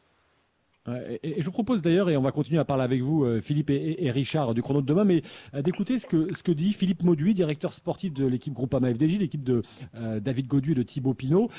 Et, 1.23 1.41
je 1.41 1.45
vous 1.45 1.51
propose 1.51 1.81
d'ailleurs, 1.81 2.09
et 2.09 2.17
on 2.17 2.21
va 2.21 2.31
continuer 2.31 2.59
à 2.59 2.65
parler 2.65 2.83
avec 2.83 3.01
vous, 3.01 3.23
euh, 3.23 3.41
Philippe 3.41 3.69
et, 3.69 4.11
Richard 4.11 4.53
du 4.53 4.61
chrono 4.61 4.81
de 4.81 4.85
demain, 4.85 5.03
mais 5.03 5.23
euh, 5.53 5.61
d'écouter 5.61 5.99
ce 5.99 6.05
que, 6.05 6.33
ce 6.35 6.43
que 6.43 6.51
dit 6.51 6.73
Philippe 6.73 7.03
Mauduit, 7.03 7.33
directeur 7.33 7.73
sportif 7.73 8.13
de 8.13 8.25
l'équipe 8.25 8.53
Groupama 8.53 8.93
FDJ, 8.93 9.19
l'équipe 9.19 9.43
de 9.43 9.63
euh, 9.95 10.19
David 10.19 10.47
Godu 10.47 10.71
et 10.73 10.75
de 10.75 10.83
Thibaut 10.83 11.13
Pinot. 11.13 11.49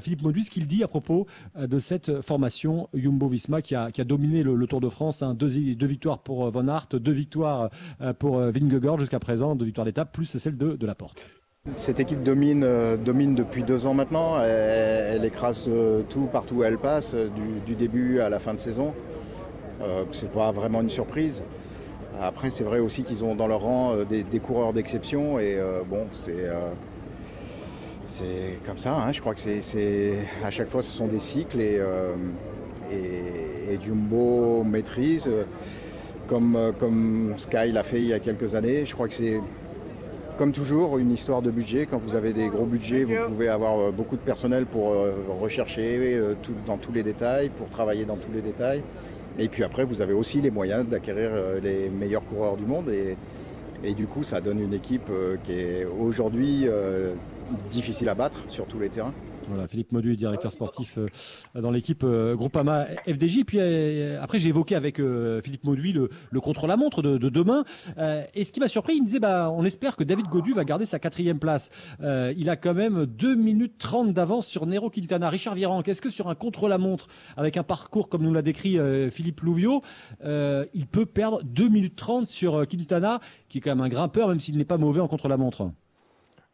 Philippe 0.00 0.22
Mauduit, 0.22 0.44
ce 0.44 0.50
qu'il 0.50 0.66
dit 0.66 0.82
à 0.82 0.88
propos 0.88 1.26
de 1.58 1.78
cette 1.78 2.20
formation 2.20 2.88
Jumbo-Visma 2.94 3.62
qui 3.62 3.74
a, 3.74 3.90
qui 3.90 4.00
a 4.00 4.04
dominé 4.04 4.42
le, 4.42 4.66
Tour 4.66 4.80
de 4.80 4.88
France. 4.88 5.22
hein. 5.22 5.34
deux, 5.34 5.46
victoires 5.86 6.18
pour 6.18 6.50
Van 6.50 6.66
Aert, 6.68 6.88
deux 6.92 7.12
victoires 7.12 7.70
pour 8.18 8.38
Vingegaard 8.38 8.98
jusqu'à 8.98 9.20
présent, 9.20 9.54
deux 9.54 9.66
victoires 9.66 9.84
d'étape, 9.84 10.12
plus 10.12 10.24
celle 10.24 10.56
de, 10.56 10.74
de 10.74 10.86
Laporte. 10.86 11.26
Cette 11.68 11.98
équipe 11.98 12.22
domine, 12.22 12.62
euh, 12.64 12.96
domine 12.96 13.34
depuis 13.34 13.64
deux 13.64 13.88
ans 13.88 13.94
maintenant. 13.94 14.40
Elle, 14.40 15.24
écrase 15.24 15.64
euh, 15.68 16.02
tout 16.08 16.28
partout 16.32 16.56
où 16.56 16.62
elle 16.64 16.78
passe, 16.78 17.14
euh, 17.14 17.28
du, 17.66 17.74
début 17.74 18.20
à 18.20 18.28
la 18.28 18.38
fin 18.38 18.54
de 18.54 18.60
saison. 18.60 18.94
Euh, 19.82 20.04
c'est 20.12 20.30
pas 20.30 20.52
vraiment 20.52 20.80
une 20.80 20.90
surprise. 20.90 21.42
Après, 22.20 22.50
c'est 22.50 22.62
vrai 22.62 22.78
aussi 22.78 23.02
qu'ils 23.02 23.24
ont 23.24 23.34
dans 23.34 23.48
leur 23.48 23.62
rang 23.62 23.96
des, 24.08 24.24
coureurs 24.38 24.72
d'exception 24.72 25.38
et 25.38 25.58
bon, 25.86 26.06
c'est 26.14 26.48
comme 28.64 28.78
ça. 28.78 28.94
hein. 28.94 29.12
Je 29.12 29.20
crois 29.20 29.34
que 29.34 30.46
à 30.46 30.50
chaque 30.50 30.68
fois, 30.68 30.82
ce 30.82 30.90
sont 30.90 31.08
des 31.08 31.18
cycles 31.18 31.60
et, 31.60 31.78
et, 32.90 33.74
et 33.74 33.78
Jumbo 33.84 34.64
maîtrise. 34.64 35.28
Comme, 36.26 36.72
comme 36.80 37.34
Sky 37.36 37.70
l'a 37.70 37.82
fait 37.82 37.98
il 37.98 38.06
y 38.06 38.14
a 38.14 38.18
quelques 38.18 38.54
années. 38.54 38.86
Je 38.86 38.94
crois 38.94 39.08
que 39.08 39.14
c'est 39.14 39.38
comme 40.36 40.52
toujours, 40.52 40.98
une 40.98 41.10
histoire 41.10 41.42
de 41.42 41.50
budget. 41.50 41.86
Quand 41.86 41.98
vous 41.98 42.14
avez 42.14 42.32
des 42.32 42.48
gros 42.48 42.66
budgets, 42.66 43.04
vous 43.04 43.14
pouvez 43.28 43.48
avoir 43.48 43.78
euh, 43.78 43.90
beaucoup 43.90 44.16
de 44.16 44.20
personnel 44.20 44.66
pour 44.66 44.92
euh, 44.92 45.12
rechercher 45.40 45.98
euh, 46.14 46.34
dans 46.66 46.76
tous 46.76 46.92
les 46.92 47.02
détails, 47.02 47.48
pour 47.48 47.68
travailler 47.68 48.04
dans 48.04 48.16
tous 48.16 48.30
les 48.32 48.42
détails. 48.42 48.82
Et 49.38 49.48
puis 49.48 49.64
après, 49.64 49.84
vous 49.84 50.02
avez 50.02 50.12
aussi 50.12 50.40
les 50.40 50.50
moyens 50.50 50.86
d'acquérir 50.86 51.30
les 51.62 51.90
meilleurs 51.90 52.24
coureurs 52.24 52.56
du 52.56 52.64
monde. 52.64 52.90
Et, 52.90 53.94
du 53.94 54.06
coup, 54.06 54.24
ça 54.24 54.40
donne 54.40 54.60
une 54.60 54.72
équipe 54.72 55.10
qui 55.44 55.52
est 55.52 55.84
aujourd'hui 55.84 56.66
difficile 57.68 58.08
à 58.08 58.14
battre 58.14 58.44
sur 58.48 58.64
tous 58.64 58.78
les 58.78 58.88
terrains. 58.88 59.12
Voilà, 59.48 59.68
Philippe 59.68 59.92
Mauduit, 59.92 60.16
directeur 60.16 60.50
sportif 60.50 60.98
euh, 60.98 61.08
dans 61.60 61.70
l'équipe 61.70 62.02
euh, 62.02 62.34
Groupama 62.34 62.86
FDJ. 63.06 63.44
Puis 63.44 63.58
euh, 63.60 64.20
après, 64.20 64.38
j'ai 64.38 64.48
évoqué 64.48 64.74
avec 64.74 65.00
Philippe 65.42 65.64
Mauduit 65.64 65.92
le, 65.92 66.40
contre-la-montre 66.40 67.02
de, 67.02 67.18
de 67.18 67.28
demain. 67.28 67.64
Et 68.34 68.44
ce 68.44 68.52
qui 68.52 68.60
m'a 68.60 68.68
surpris, 68.68 68.94
il 68.94 69.02
me 69.02 69.06
disait 69.06 69.20
bah, 69.20 69.50
on 69.50 69.64
espère 69.64 69.96
que 69.96 70.04
David 70.04 70.26
Godu 70.26 70.52
va 70.52 70.64
garder 70.64 70.86
sa 70.86 70.98
quatrième 70.98 71.38
place. 71.38 71.70
Il 72.00 72.48
a 72.48 72.56
quand 72.56 72.74
même 72.74 73.06
2 73.06 73.34
minutes 73.34 73.78
30 73.78 74.12
d'avance 74.12 74.46
sur 74.46 74.66
Nero 74.66 74.90
Quintana. 74.90 75.28
Richard 75.28 75.54
Virenque, 75.54 75.88
est-ce 75.88 76.00
que 76.00 76.10
sur 76.10 76.28
un 76.28 76.34
contre-la-montre, 76.34 77.08
avec 77.36 77.56
un 77.56 77.62
parcours 77.62 78.08
comme 78.08 78.22
nous 78.22 78.32
l'a 78.32 78.42
décrit 78.42 78.78
Philippe 79.10 79.40
Louviot, 79.40 79.82
euh, 80.24 80.64
il 80.74 80.86
peut 80.86 81.06
perdre 81.06 81.42
2 81.42 81.68
minutes 81.68 81.96
30 81.96 82.26
sur 82.26 82.66
Quintana, 82.66 83.20
qui 83.48 83.58
est 83.58 83.60
quand 83.60 83.70
même 83.70 83.84
un 83.84 83.88
grimpeur, 83.88 84.28
même 84.28 84.40
s'il 84.40 84.56
n'est 84.56 84.64
pas 84.64 84.78
mauvais 84.78 85.00
en 85.00 85.08
contre-la-montre? 85.08 85.70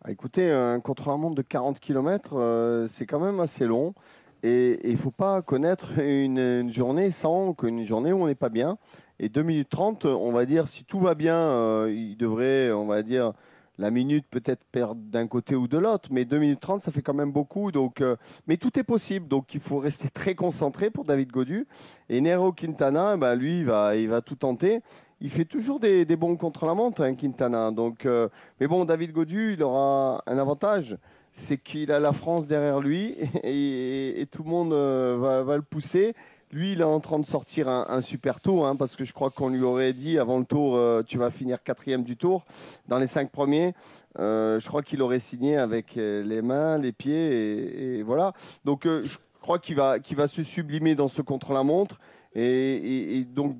Ah, 0.05 0.11
Écoutez, 0.11 0.51
un 0.51 0.81
contre-la-montre 0.81 1.37
de 1.37 1.43
40 1.43 1.79
km, 1.79 2.87
c'est 2.89 3.07
quand 3.07 3.21
même 3.21 3.41
assez 3.41 3.67
long. 3.67 3.95
Et 4.43 4.81
il 4.89 4.93
ne 4.93 4.97
faut 4.97 5.13
pas 5.13 5.41
connaître 5.43 6.01
une, 6.01 6.39
une 6.39 6.73
journée 6.73 7.13
sans 7.13 7.55
qu'une 7.55 7.85
journée 7.85 8.13
où 8.13 8.23
on 8.23 8.27
n'est 8.27 8.35
pas 8.35 8.49
bien. 8.49 8.79
Et 9.21 9.29
2 9.29 9.43
minutes 9.43 9.69
30, 9.71 10.07
on 10.07 10.33
va 10.33 10.45
dire, 10.47 10.67
si 10.67 10.85
tout 10.85 10.99
va 10.99 11.15
bien, 11.15 11.37
euh, 11.37 11.93
il 11.95 12.17
devrait, 12.17 12.73
on 12.73 12.87
va 12.87 13.05
dire, 13.05 13.33
la 13.79 13.93
minute 13.93 14.27
peut-être 14.29 14.65
perdre 14.73 15.01
d'un 15.01 15.29
côté 15.29 15.55
ou 15.55 15.69
de 15.69 15.79
l'autre, 15.79 16.09
mais 16.11 16.25
2 16.25 16.39
minutes 16.39 16.61
30, 16.61 16.81
ça 16.81 16.91
fait 16.91 17.03
quand 17.03 17.15
même 17.15 17.31
beaucoup. 17.31 17.71
Donc, 17.71 18.01
euh, 18.01 18.17
mais 18.49 18.57
tout 18.57 18.77
est 18.81 18.83
possible, 18.83 19.29
donc 19.29 19.55
il 19.55 19.61
faut 19.61 19.79
rester 19.79 20.09
très 20.11 20.35
concentré 20.35 20.91
pour 20.91 21.05
David 21.05 21.31
Godu. 21.31 21.69
Et 22.09 22.21
Nero 22.21 22.51
Quintana, 22.51 23.17
bah, 23.17 23.37
lui, 23.37 23.61
il 23.61 23.67
va, 23.67 23.95
il 23.95 24.09
va 24.09 24.23
tout 24.23 24.35
tenter. 24.35 24.81
Il 25.25 25.31
fait 25.31 25.45
toujours 25.45 25.79
des, 25.79 26.05
bons 26.17 26.37
contre-la-montre, 26.37 27.03
hein, 27.03 27.15
Quintana. 27.15 27.71
Donc, 27.71 28.07
euh, 28.07 28.29
mais 28.59 28.67
bon, 28.67 28.85
David 28.85 29.13
Godu, 29.13 29.53
il 29.53 29.63
aura 29.63 30.21
un 30.27 30.37
avantage, 30.37 30.99
c'est 31.31 31.59
qu'il 31.59 31.93
a 31.93 32.01
la 32.01 32.13
France 32.13 32.49
derrière 32.49 32.81
lui 32.81 33.15
et, 33.45 34.27
tout 34.33 34.43
le 34.43 34.51
monde 34.51 34.73
euh, 34.73 35.43
va, 35.47 35.57
le 35.57 35.63
pousser. 35.63 36.15
Lui, 36.51 36.73
il 36.73 36.81
est 36.81 36.85
en 36.85 36.99
train 36.99 37.21
de 37.21 37.25
sortir 37.25 37.69
un, 37.69 38.01
super 38.01 38.41
tour, 38.41 38.67
hein, 38.67 38.75
parce 38.75 38.97
que 38.97 39.05
je 39.05 39.13
crois 39.13 39.31
qu'on 39.31 39.49
lui 39.49 39.63
aurait 39.63 39.93
dit 39.93 40.19
avant 40.19 40.41
le 40.41 40.45
tour, 40.45 40.75
euh, 40.75 41.05
tu 41.07 41.19
vas 41.19 41.31
finir 41.31 41.63
quatrième 41.63 42.03
du 42.03 42.17
tour. 42.17 42.45
Dans 42.89 42.99
les 42.99 43.07
cinq 43.07 43.31
premiers, 43.31 43.75
je 44.19 44.67
crois 44.67 44.83
qu'il 44.83 45.03
aurait 45.03 45.21
signé 45.21 45.57
avec 45.57 45.95
les 45.95 46.43
mains, 46.43 46.79
les 46.79 46.93
pieds, 46.93 47.99
et, 47.99 48.03
voilà. 48.03 48.33
Donc, 48.65 48.87
je 48.87 49.17
crois 49.41 49.61
qu'il 49.61 49.77
va, 49.77 49.99
va 50.17 50.27
se 50.27 50.43
sublimer 50.43 50.97
dans 50.97 51.09
ce 51.09 51.23
contre-la-montre. 51.23 52.01
Et 52.35 53.25
donc, 53.31 53.57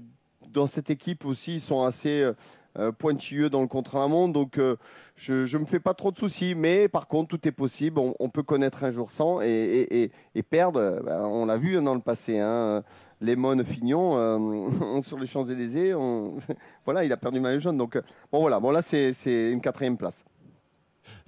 dans 0.53 0.67
cette 0.67 0.91
équipe 0.91 1.25
aussi, 1.25 1.55
ils 1.55 1.61
sont 1.61 1.83
assez 1.83 2.23
euh, 2.23 2.33
euh, 2.79 2.93
pointilleux 2.93 3.51
dans 3.51 3.61
le 3.61 3.69
contre-la-montre. 3.69 4.33
Donc, 4.33 4.59
euh, 4.59 4.77
je 5.17 5.57
ne 5.57 5.63
me 5.63 5.67
fais 5.67 5.81
pas 5.81 5.95
trop 5.95 6.13
de 6.13 6.19
soucis. 6.19 6.55
Mais 6.55 6.89
par 6.89 7.07
contre, 7.07 7.37
tout 7.37 7.49
est 7.49 7.53
possible. 7.53 8.01
On, 8.19 8.29
peut 8.29 8.43
connaître 8.43 8.85
un 8.85 8.91
jour 8.91 9.11
sans 9.11 9.41
et, 9.43 10.11
perdre. 10.51 11.01
ben, 11.05 11.23
on 11.23 11.47
l'a 11.47 11.57
vu 11.57 11.81
dans 11.83 11.95
le 11.95 12.01
passé. 12.01 12.39
Hein. 12.39 12.83
Fignon 13.65 15.03
sur 15.03 15.19
les 15.19 15.27
Champs-Élysées, 15.27 15.95
voilà, 16.85 17.05
il 17.05 17.13
a 17.13 17.17
perdu 17.17 17.41
maillot 17.41 17.61
jaune. 17.61 17.77
Donc, 17.77 17.97
bon, 18.33 18.41
voilà. 18.41 18.59
Bon, 18.59 18.71
là, 18.71 18.83
c'est 18.83 19.51
une 19.51 19.61
quatrième 19.61 19.97
place. 19.97 20.25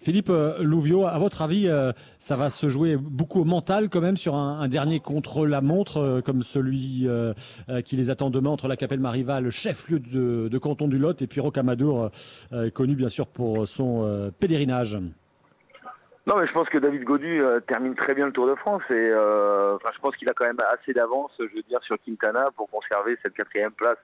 Philippe 0.04 0.28
euh, 0.28 0.62
Louvio, 0.62 1.06
à 1.06 1.18
votre 1.18 1.40
avis, 1.40 1.66
euh, 1.66 1.92
ça 2.18 2.36
va 2.36 2.50
se 2.50 2.68
jouer 2.68 2.98
beaucoup 2.98 3.40
au 3.40 3.44
mental 3.46 3.88
quand 3.88 4.02
même 4.02 4.18
sur 4.18 4.34
un, 4.34 4.68
dernier 4.68 5.00
contre-la-montre 5.00 5.96
euh, 5.96 6.20
comme 6.20 6.42
celui 6.42 7.08
qui 7.86 7.96
les 7.96 8.10
attend 8.10 8.28
demain 8.28 8.50
entre 8.50 8.68
la 8.68 8.76
Capelle 8.76 9.00
Mariva, 9.00 9.40
le 9.40 9.50
chef-lieu 9.50 9.98
de, 9.98 10.58
canton 10.58 10.88
du 10.88 10.98
Lot, 10.98 11.22
et 11.22 11.26
puis 11.26 11.40
Rocamadour, 11.40 12.10
connu 12.74 12.94
bien 12.94 13.08
sûr 13.08 13.26
pour 13.26 13.66
son 13.66 14.30
pèlerinage. 14.40 14.96
Non, 16.26 16.36
mais 16.36 16.46
je 16.46 16.52
pense 16.52 16.68
que 16.68 16.78
David 16.78 17.04
Godu 17.04 17.42
termine 17.66 17.94
très 17.94 18.14
bien 18.14 18.26
le 18.26 18.32
Tour 18.32 18.46
de 18.46 18.54
France 18.54 18.82
et 18.90 19.10
je 19.10 20.00
pense 20.00 20.16
qu'il 20.16 20.28
a 20.28 20.32
quand 20.32 20.46
même 20.46 20.60
assez 20.72 20.92
d'avance, 20.92 21.32
je 21.38 21.54
veux 21.54 21.62
dire, 21.68 21.80
sur 21.82 21.96
Quintana 22.04 22.48
pour 22.56 22.68
conserver 22.70 23.16
cette 23.22 23.34
quatrième 23.34 23.72
place 23.72 23.98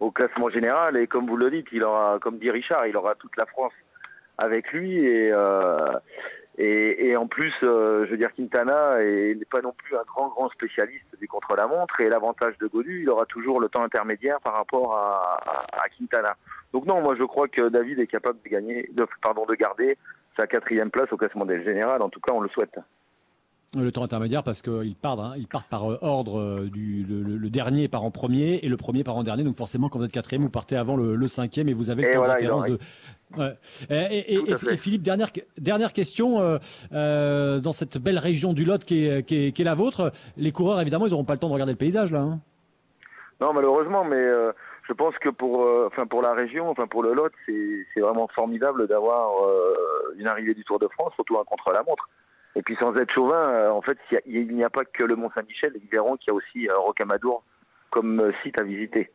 au 0.00 0.10
classement 0.10 0.50
général. 0.50 0.96
Et 0.96 1.06
comme 1.06 1.26
vous 1.26 1.36
le 1.36 1.50
dites, 1.50 1.66
il 1.72 1.84
aura, 1.84 2.18
comme 2.20 2.38
dit 2.38 2.50
Richard, 2.50 2.86
il 2.86 2.96
aura 2.96 3.14
toute 3.14 3.36
la 3.36 3.46
France 3.46 3.72
avec 4.40 4.72
lui 4.72 5.04
et 5.06 5.30
euh, 5.32 5.92
et, 6.58 7.06
et 7.08 7.16
en 7.16 7.26
plus, 7.26 7.54
euh, 7.62 8.04
je 8.04 8.10
veux 8.10 8.16
dire, 8.18 8.34
Quintana 8.34 9.00
est- 9.02 9.34
n'est 9.34 9.44
pas 9.46 9.62
non 9.62 9.72
plus 9.72 9.96
un 9.96 10.02
grand 10.06 10.28
grand 10.28 10.50
spécialiste 10.50 11.16
du 11.18 11.26
contre-la-montre 11.28 12.00
et 12.00 12.08
l'avantage 12.10 12.58
de 12.58 12.66
Godu, 12.66 13.02
il 13.02 13.08
aura 13.08 13.24
toujours 13.24 13.60
le 13.60 13.68
temps 13.68 13.82
intermédiaire 13.82 14.40
par 14.40 14.54
rapport 14.54 14.94
à 14.94 15.88
Quintana. 15.96 16.36
Donc 16.72 16.84
non, 16.86 17.00
moi 17.00 17.14
je 17.18 17.24
crois 17.24 17.48
que 17.48 17.68
David 17.68 17.98
est 18.00 18.06
capable 18.06 18.40
de 18.44 18.48
gagner, 18.50 18.88
de, 18.92 19.06
pardon, 19.22 19.46
de 19.46 19.54
garder 19.54 19.96
sa 20.38 20.46
quatrième 20.46 20.90
place 20.90 21.10
au 21.12 21.16
classement 21.16 21.46
des 21.46 21.62
général. 21.64 22.02
En 22.02 22.08
tout 22.10 22.20
cas, 22.20 22.32
on 22.34 22.40
le 22.40 22.48
souhaite. 22.50 22.78
Le 23.78 23.92
temps 23.92 24.02
intermédiaire 24.02 24.42
parce 24.42 24.62
qu'ils 24.62 24.96
partent, 24.96 25.20
hein, 25.20 25.34
ils 25.36 25.46
partent 25.46 25.68
par 25.68 25.92
euh, 25.92 25.96
ordre 26.02 26.40
euh, 26.40 26.68
du 26.68 27.06
le, 27.08 27.50
dernier 27.50 27.86
part 27.86 28.02
en 28.02 28.10
premier 28.10 28.58
et 28.64 28.68
le 28.68 28.76
premier 28.76 29.04
part 29.04 29.16
en 29.16 29.22
dernier. 29.22 29.44
Donc 29.44 29.54
forcément, 29.54 29.88
quand 29.88 30.00
vous 30.00 30.04
êtes 30.04 30.10
quatrième, 30.10 30.42
vous 30.42 30.50
partez 30.50 30.76
avant 30.76 30.96
le, 30.96 31.14
le 31.14 31.28
cinquième 31.28 31.68
et 31.68 31.72
vous 31.72 31.88
avez 31.88 32.02
le 32.02 32.10
temps 32.10 32.18
voilà, 32.18 32.34
de 32.34 32.40
référence 32.40 32.64
de. 32.66 32.78
Ouais. 33.36 33.56
Et, 33.88 34.76
Philippe, 34.76 35.02
dernière 35.02 35.28
dernière 35.56 35.92
question 35.92 36.40
euh, 36.40 36.58
euh, 36.92 37.60
dans 37.60 37.72
cette 37.72 37.96
belle 37.96 38.18
région 38.18 38.54
du 38.54 38.64
Lot 38.64 38.84
qui 38.84 39.06
est, 39.06 39.22
qui 39.22 39.46
est, 39.46 39.52
qui 39.52 39.62
est 39.62 39.64
la 39.64 39.76
vôtre, 39.76 40.10
les 40.36 40.50
coureurs 40.50 40.80
évidemment, 40.80 41.06
ils 41.06 41.10
n'auront 41.10 41.24
pas 41.24 41.34
le 41.34 41.38
temps 41.38 41.48
de 41.48 41.52
regarder 41.52 41.72
le 41.74 41.78
paysage 41.78 42.10
là. 42.10 42.22
hein. 42.22 42.40
Non, 43.40 43.52
malheureusement, 43.52 44.02
mais 44.02 44.16
euh, 44.16 44.50
je 44.88 44.92
pense 44.94 45.16
que 45.18 45.28
pour, 45.28 45.64
enfin 45.86 46.06
pour 46.06 46.22
la 46.22 46.34
région, 46.34 46.68
enfin 46.68 46.88
pour 46.88 47.04
le 47.04 47.14
Lot, 47.14 47.32
c'est 47.46 48.00
vraiment 48.00 48.26
formidable 48.34 48.88
d'avoir 48.88 49.30
une 50.18 50.26
arrivée 50.26 50.54
du 50.54 50.64
Tour 50.64 50.80
de 50.80 50.88
France, 50.88 51.12
surtout 51.14 51.38
un 51.38 51.44
contre-la-montre. 51.44 52.08
Et 52.56 52.62
puis 52.62 52.76
sans 52.80 52.94
être 52.96 53.12
chauvin, 53.12 53.48
euh, 53.48 53.70
en 53.70 53.80
fait, 53.80 53.96
il 54.26 54.36
a- 54.36 54.52
n'y 54.52 54.64
a, 54.64 54.70
pas 54.70 54.84
que 54.84 55.04
le 55.04 55.16
Mont 55.16 55.30
Saint-Michel. 55.34 55.72
Ils 55.82 55.88
verront 55.88 56.16
qu'il 56.16 56.28
y 56.28 56.30
a 56.32 56.34
aussi 56.34 56.68
euh, 56.68 56.78
Rocamadour 56.78 57.44
comme 57.90 58.20
euh, 58.20 58.32
site 58.42 58.60
à 58.60 58.64
visiter. 58.64 59.10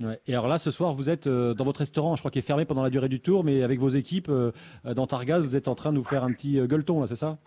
Ouais. 0.00 0.20
Et 0.26 0.32
alors 0.32 0.48
là, 0.48 0.58
ce 0.58 0.70
soir, 0.70 0.92
vous 0.92 1.10
êtes 1.10 1.28
dans 1.28 1.64
votre 1.64 1.80
restaurant, 1.80 2.14
je 2.14 2.22
crois 2.22 2.30
qu'il 2.30 2.38
est 2.38 2.46
fermé 2.46 2.64
pendant 2.64 2.82
la 2.82 2.90
durée 2.90 3.08
du 3.08 3.20
tour, 3.20 3.42
mais 3.42 3.64
avec 3.64 3.80
vos 3.80 3.88
équipes 3.88 4.30
dans 4.84 5.06
Targas, 5.08 5.40
vous 5.40 5.56
êtes 5.56 5.66
en 5.66 5.74
train 5.74 5.90
de 5.90 5.96
nous 5.96 6.04
faire 6.04 6.22
un 6.22 6.30
petit 6.32 6.60
gueuleton, 6.64 7.00
là, 7.00 7.08
c'est 7.08 7.16
ça? 7.16 7.38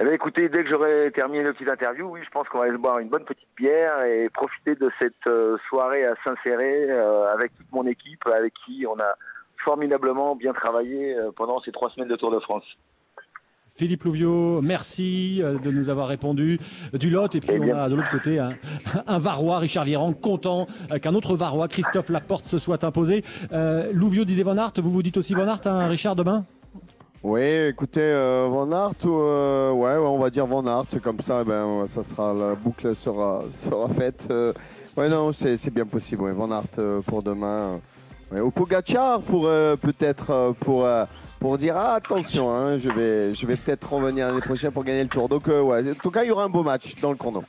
Eh 0.00 0.04
bien, 0.04 0.14
écoutez, 0.14 0.48
dès 0.48 0.64
que 0.64 0.70
j'aurai 0.70 1.12
terminé 1.14 1.44
le 1.44 1.52
petit 1.52 1.68
interview, 1.68 2.08
oui, 2.08 2.20
je 2.24 2.30
pense 2.30 2.48
qu'on 2.48 2.58
va 2.60 2.64
aller 2.64 2.78
boire 2.78 2.98
une 2.98 3.10
bonne 3.10 3.26
petite 3.26 3.48
bière 3.58 4.02
et 4.04 4.30
profiter 4.30 4.74
de 4.74 4.90
cette 4.98 5.30
soirée 5.68 6.06
à 6.06 6.14
s'insérer 6.26 6.90
avec 6.90 7.54
toute 7.54 7.70
mon 7.72 7.86
équipe, 7.86 8.26
avec 8.26 8.54
qui 8.64 8.86
on 8.88 8.98
a 8.98 9.14
formidablement 9.62 10.34
bien 10.34 10.54
travaillé 10.54 11.14
pendant 11.36 11.60
ces 11.60 11.72
trois 11.72 11.90
semaines 11.90 12.08
de 12.08 12.16
Tour 12.16 12.30
de 12.30 12.40
France. 12.40 12.64
Philippe 13.76 14.04
Louvio, 14.04 14.62
merci 14.62 15.42
euh, 15.42 15.58
de 15.58 15.70
nous 15.70 15.90
avoir 15.90 16.08
répondu 16.08 16.58
du 16.94 17.10
Lot. 17.10 17.34
Et 17.34 17.40
puis 17.40 17.50
Eh 17.52 17.60
on 17.60 17.76
a 17.76 17.90
de 17.90 17.94
l'autre 17.94 18.10
côté 18.10 18.38
un, 18.38 18.54
un 19.06 19.18
Varois, 19.18 19.58
Richard 19.58 19.84
Vierang, 19.84 20.14
content 20.14 20.66
euh, 20.90 20.98
qu'un 20.98 21.14
autre 21.14 21.36
Varois, 21.36 21.68
Christophe 21.68 22.08
Laporte, 22.08 22.46
se 22.46 22.58
soit 22.58 22.84
imposé. 22.84 23.22
Euh, 23.52 23.92
Louvio 23.92 24.24
disait 24.24 24.44
Van 24.44 24.56
Aert, 24.56 24.72
vous 24.78 24.90
vous 24.90 25.02
dites 25.02 25.18
aussi 25.18 25.34
Van 25.34 25.46
Aert, 25.46 25.60
hein, 25.66 25.88
Richard, 25.88 26.16
demain? 26.16 26.46
Oui, 27.22 27.42
écoutez, 27.42 28.00
euh, 28.00 28.48
Van 28.50 28.66
ou, 29.04 29.20
euh, 29.20 29.72
ouais, 29.72 29.96
on 29.96 30.18
va 30.18 30.30
dire 30.30 30.46
Van 30.46 30.66
Aert, 30.66 31.02
comme 31.02 31.20
ça, 31.20 31.40
eh 31.42 31.44
ben, 31.44 31.86
ça 31.86 32.02
sera, 32.02 32.32
la 32.32 32.54
boucle 32.54 32.96
sera, 32.96 33.42
sera 33.52 33.90
faite. 33.90 34.26
Euh, 34.30 34.54
ouais, 34.96 35.10
non, 35.10 35.32
c'est 35.32 35.68
bien 35.68 35.84
possible, 35.84 36.22
ouais, 36.22 36.32
Van 36.32 36.62
pour 37.04 37.22
demain. 37.22 37.78
Ouais, 38.32 38.40
ou 38.40 38.50
Pogacar 38.50 39.20
pour 39.20 39.42
peut-être 39.42 40.54
pour, 40.60 40.88
pour 41.40 41.58
dire 41.58 41.74
ah, 41.76 41.94
attention, 41.94 42.50
hein, 42.50 42.78
je 42.78 42.88
vais, 42.88 43.56
peut-être 43.56 43.92
revenir 43.92 44.28
l'année 44.28 44.40
prochaine 44.40 44.70
pour 44.70 44.84
gagner 44.84 45.02
le 45.02 45.08
tour. 45.08 45.28
Donc, 45.28 45.48
euh, 45.48 45.60
ouais, 45.60 45.90
en 45.90 45.94
tout 45.94 46.10
cas, 46.10 46.24
il 46.24 46.28
y 46.28 46.30
aura 46.30 46.44
un 46.44 46.48
beau 46.48 46.62
match 46.62 46.94
dans 47.00 47.10
le 47.10 47.16
chrono. 47.16 47.44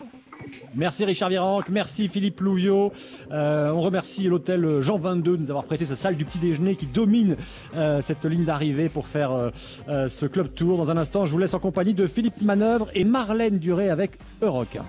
Merci 0.75 1.03
Richard 1.03 1.27
Vierang, 1.27 1.61
merci 1.69 2.07
Philippe 2.07 2.39
Louvio. 2.39 2.93
Euh, 3.31 3.71
on 3.71 3.81
remercie 3.81 4.23
l'hôtel 4.27 4.79
Jean 4.79 4.97
22 4.97 5.35
de 5.35 5.41
nous 5.41 5.49
avoir 5.49 5.65
prêté 5.65 5.85
sa 5.85 5.97
salle 5.97 6.15
du 6.15 6.23
petit 6.23 6.37
déjeuner 6.37 6.77
qui 6.77 6.85
domine 6.85 7.35
euh, 7.75 8.01
cette 8.01 8.23
ligne 8.23 8.45
d'arrivée 8.45 8.87
pour 8.87 9.07
faire 9.07 9.51
ce 9.87 10.25
club 10.25 10.53
tour. 10.53 10.77
Dans 10.77 10.89
un 10.89 10.97
instant, 10.97 11.25
je 11.25 11.33
vous 11.33 11.37
laisse 11.37 11.53
en 11.53 11.59
compagnie 11.59 11.93
de 11.93 12.07
Philippe 12.07 12.41
Manœuvre 12.41 12.89
et 12.93 13.03
Marlène 13.03 13.59
Duré 13.59 13.89
avec 13.89 14.19
Euroc. 14.41 14.77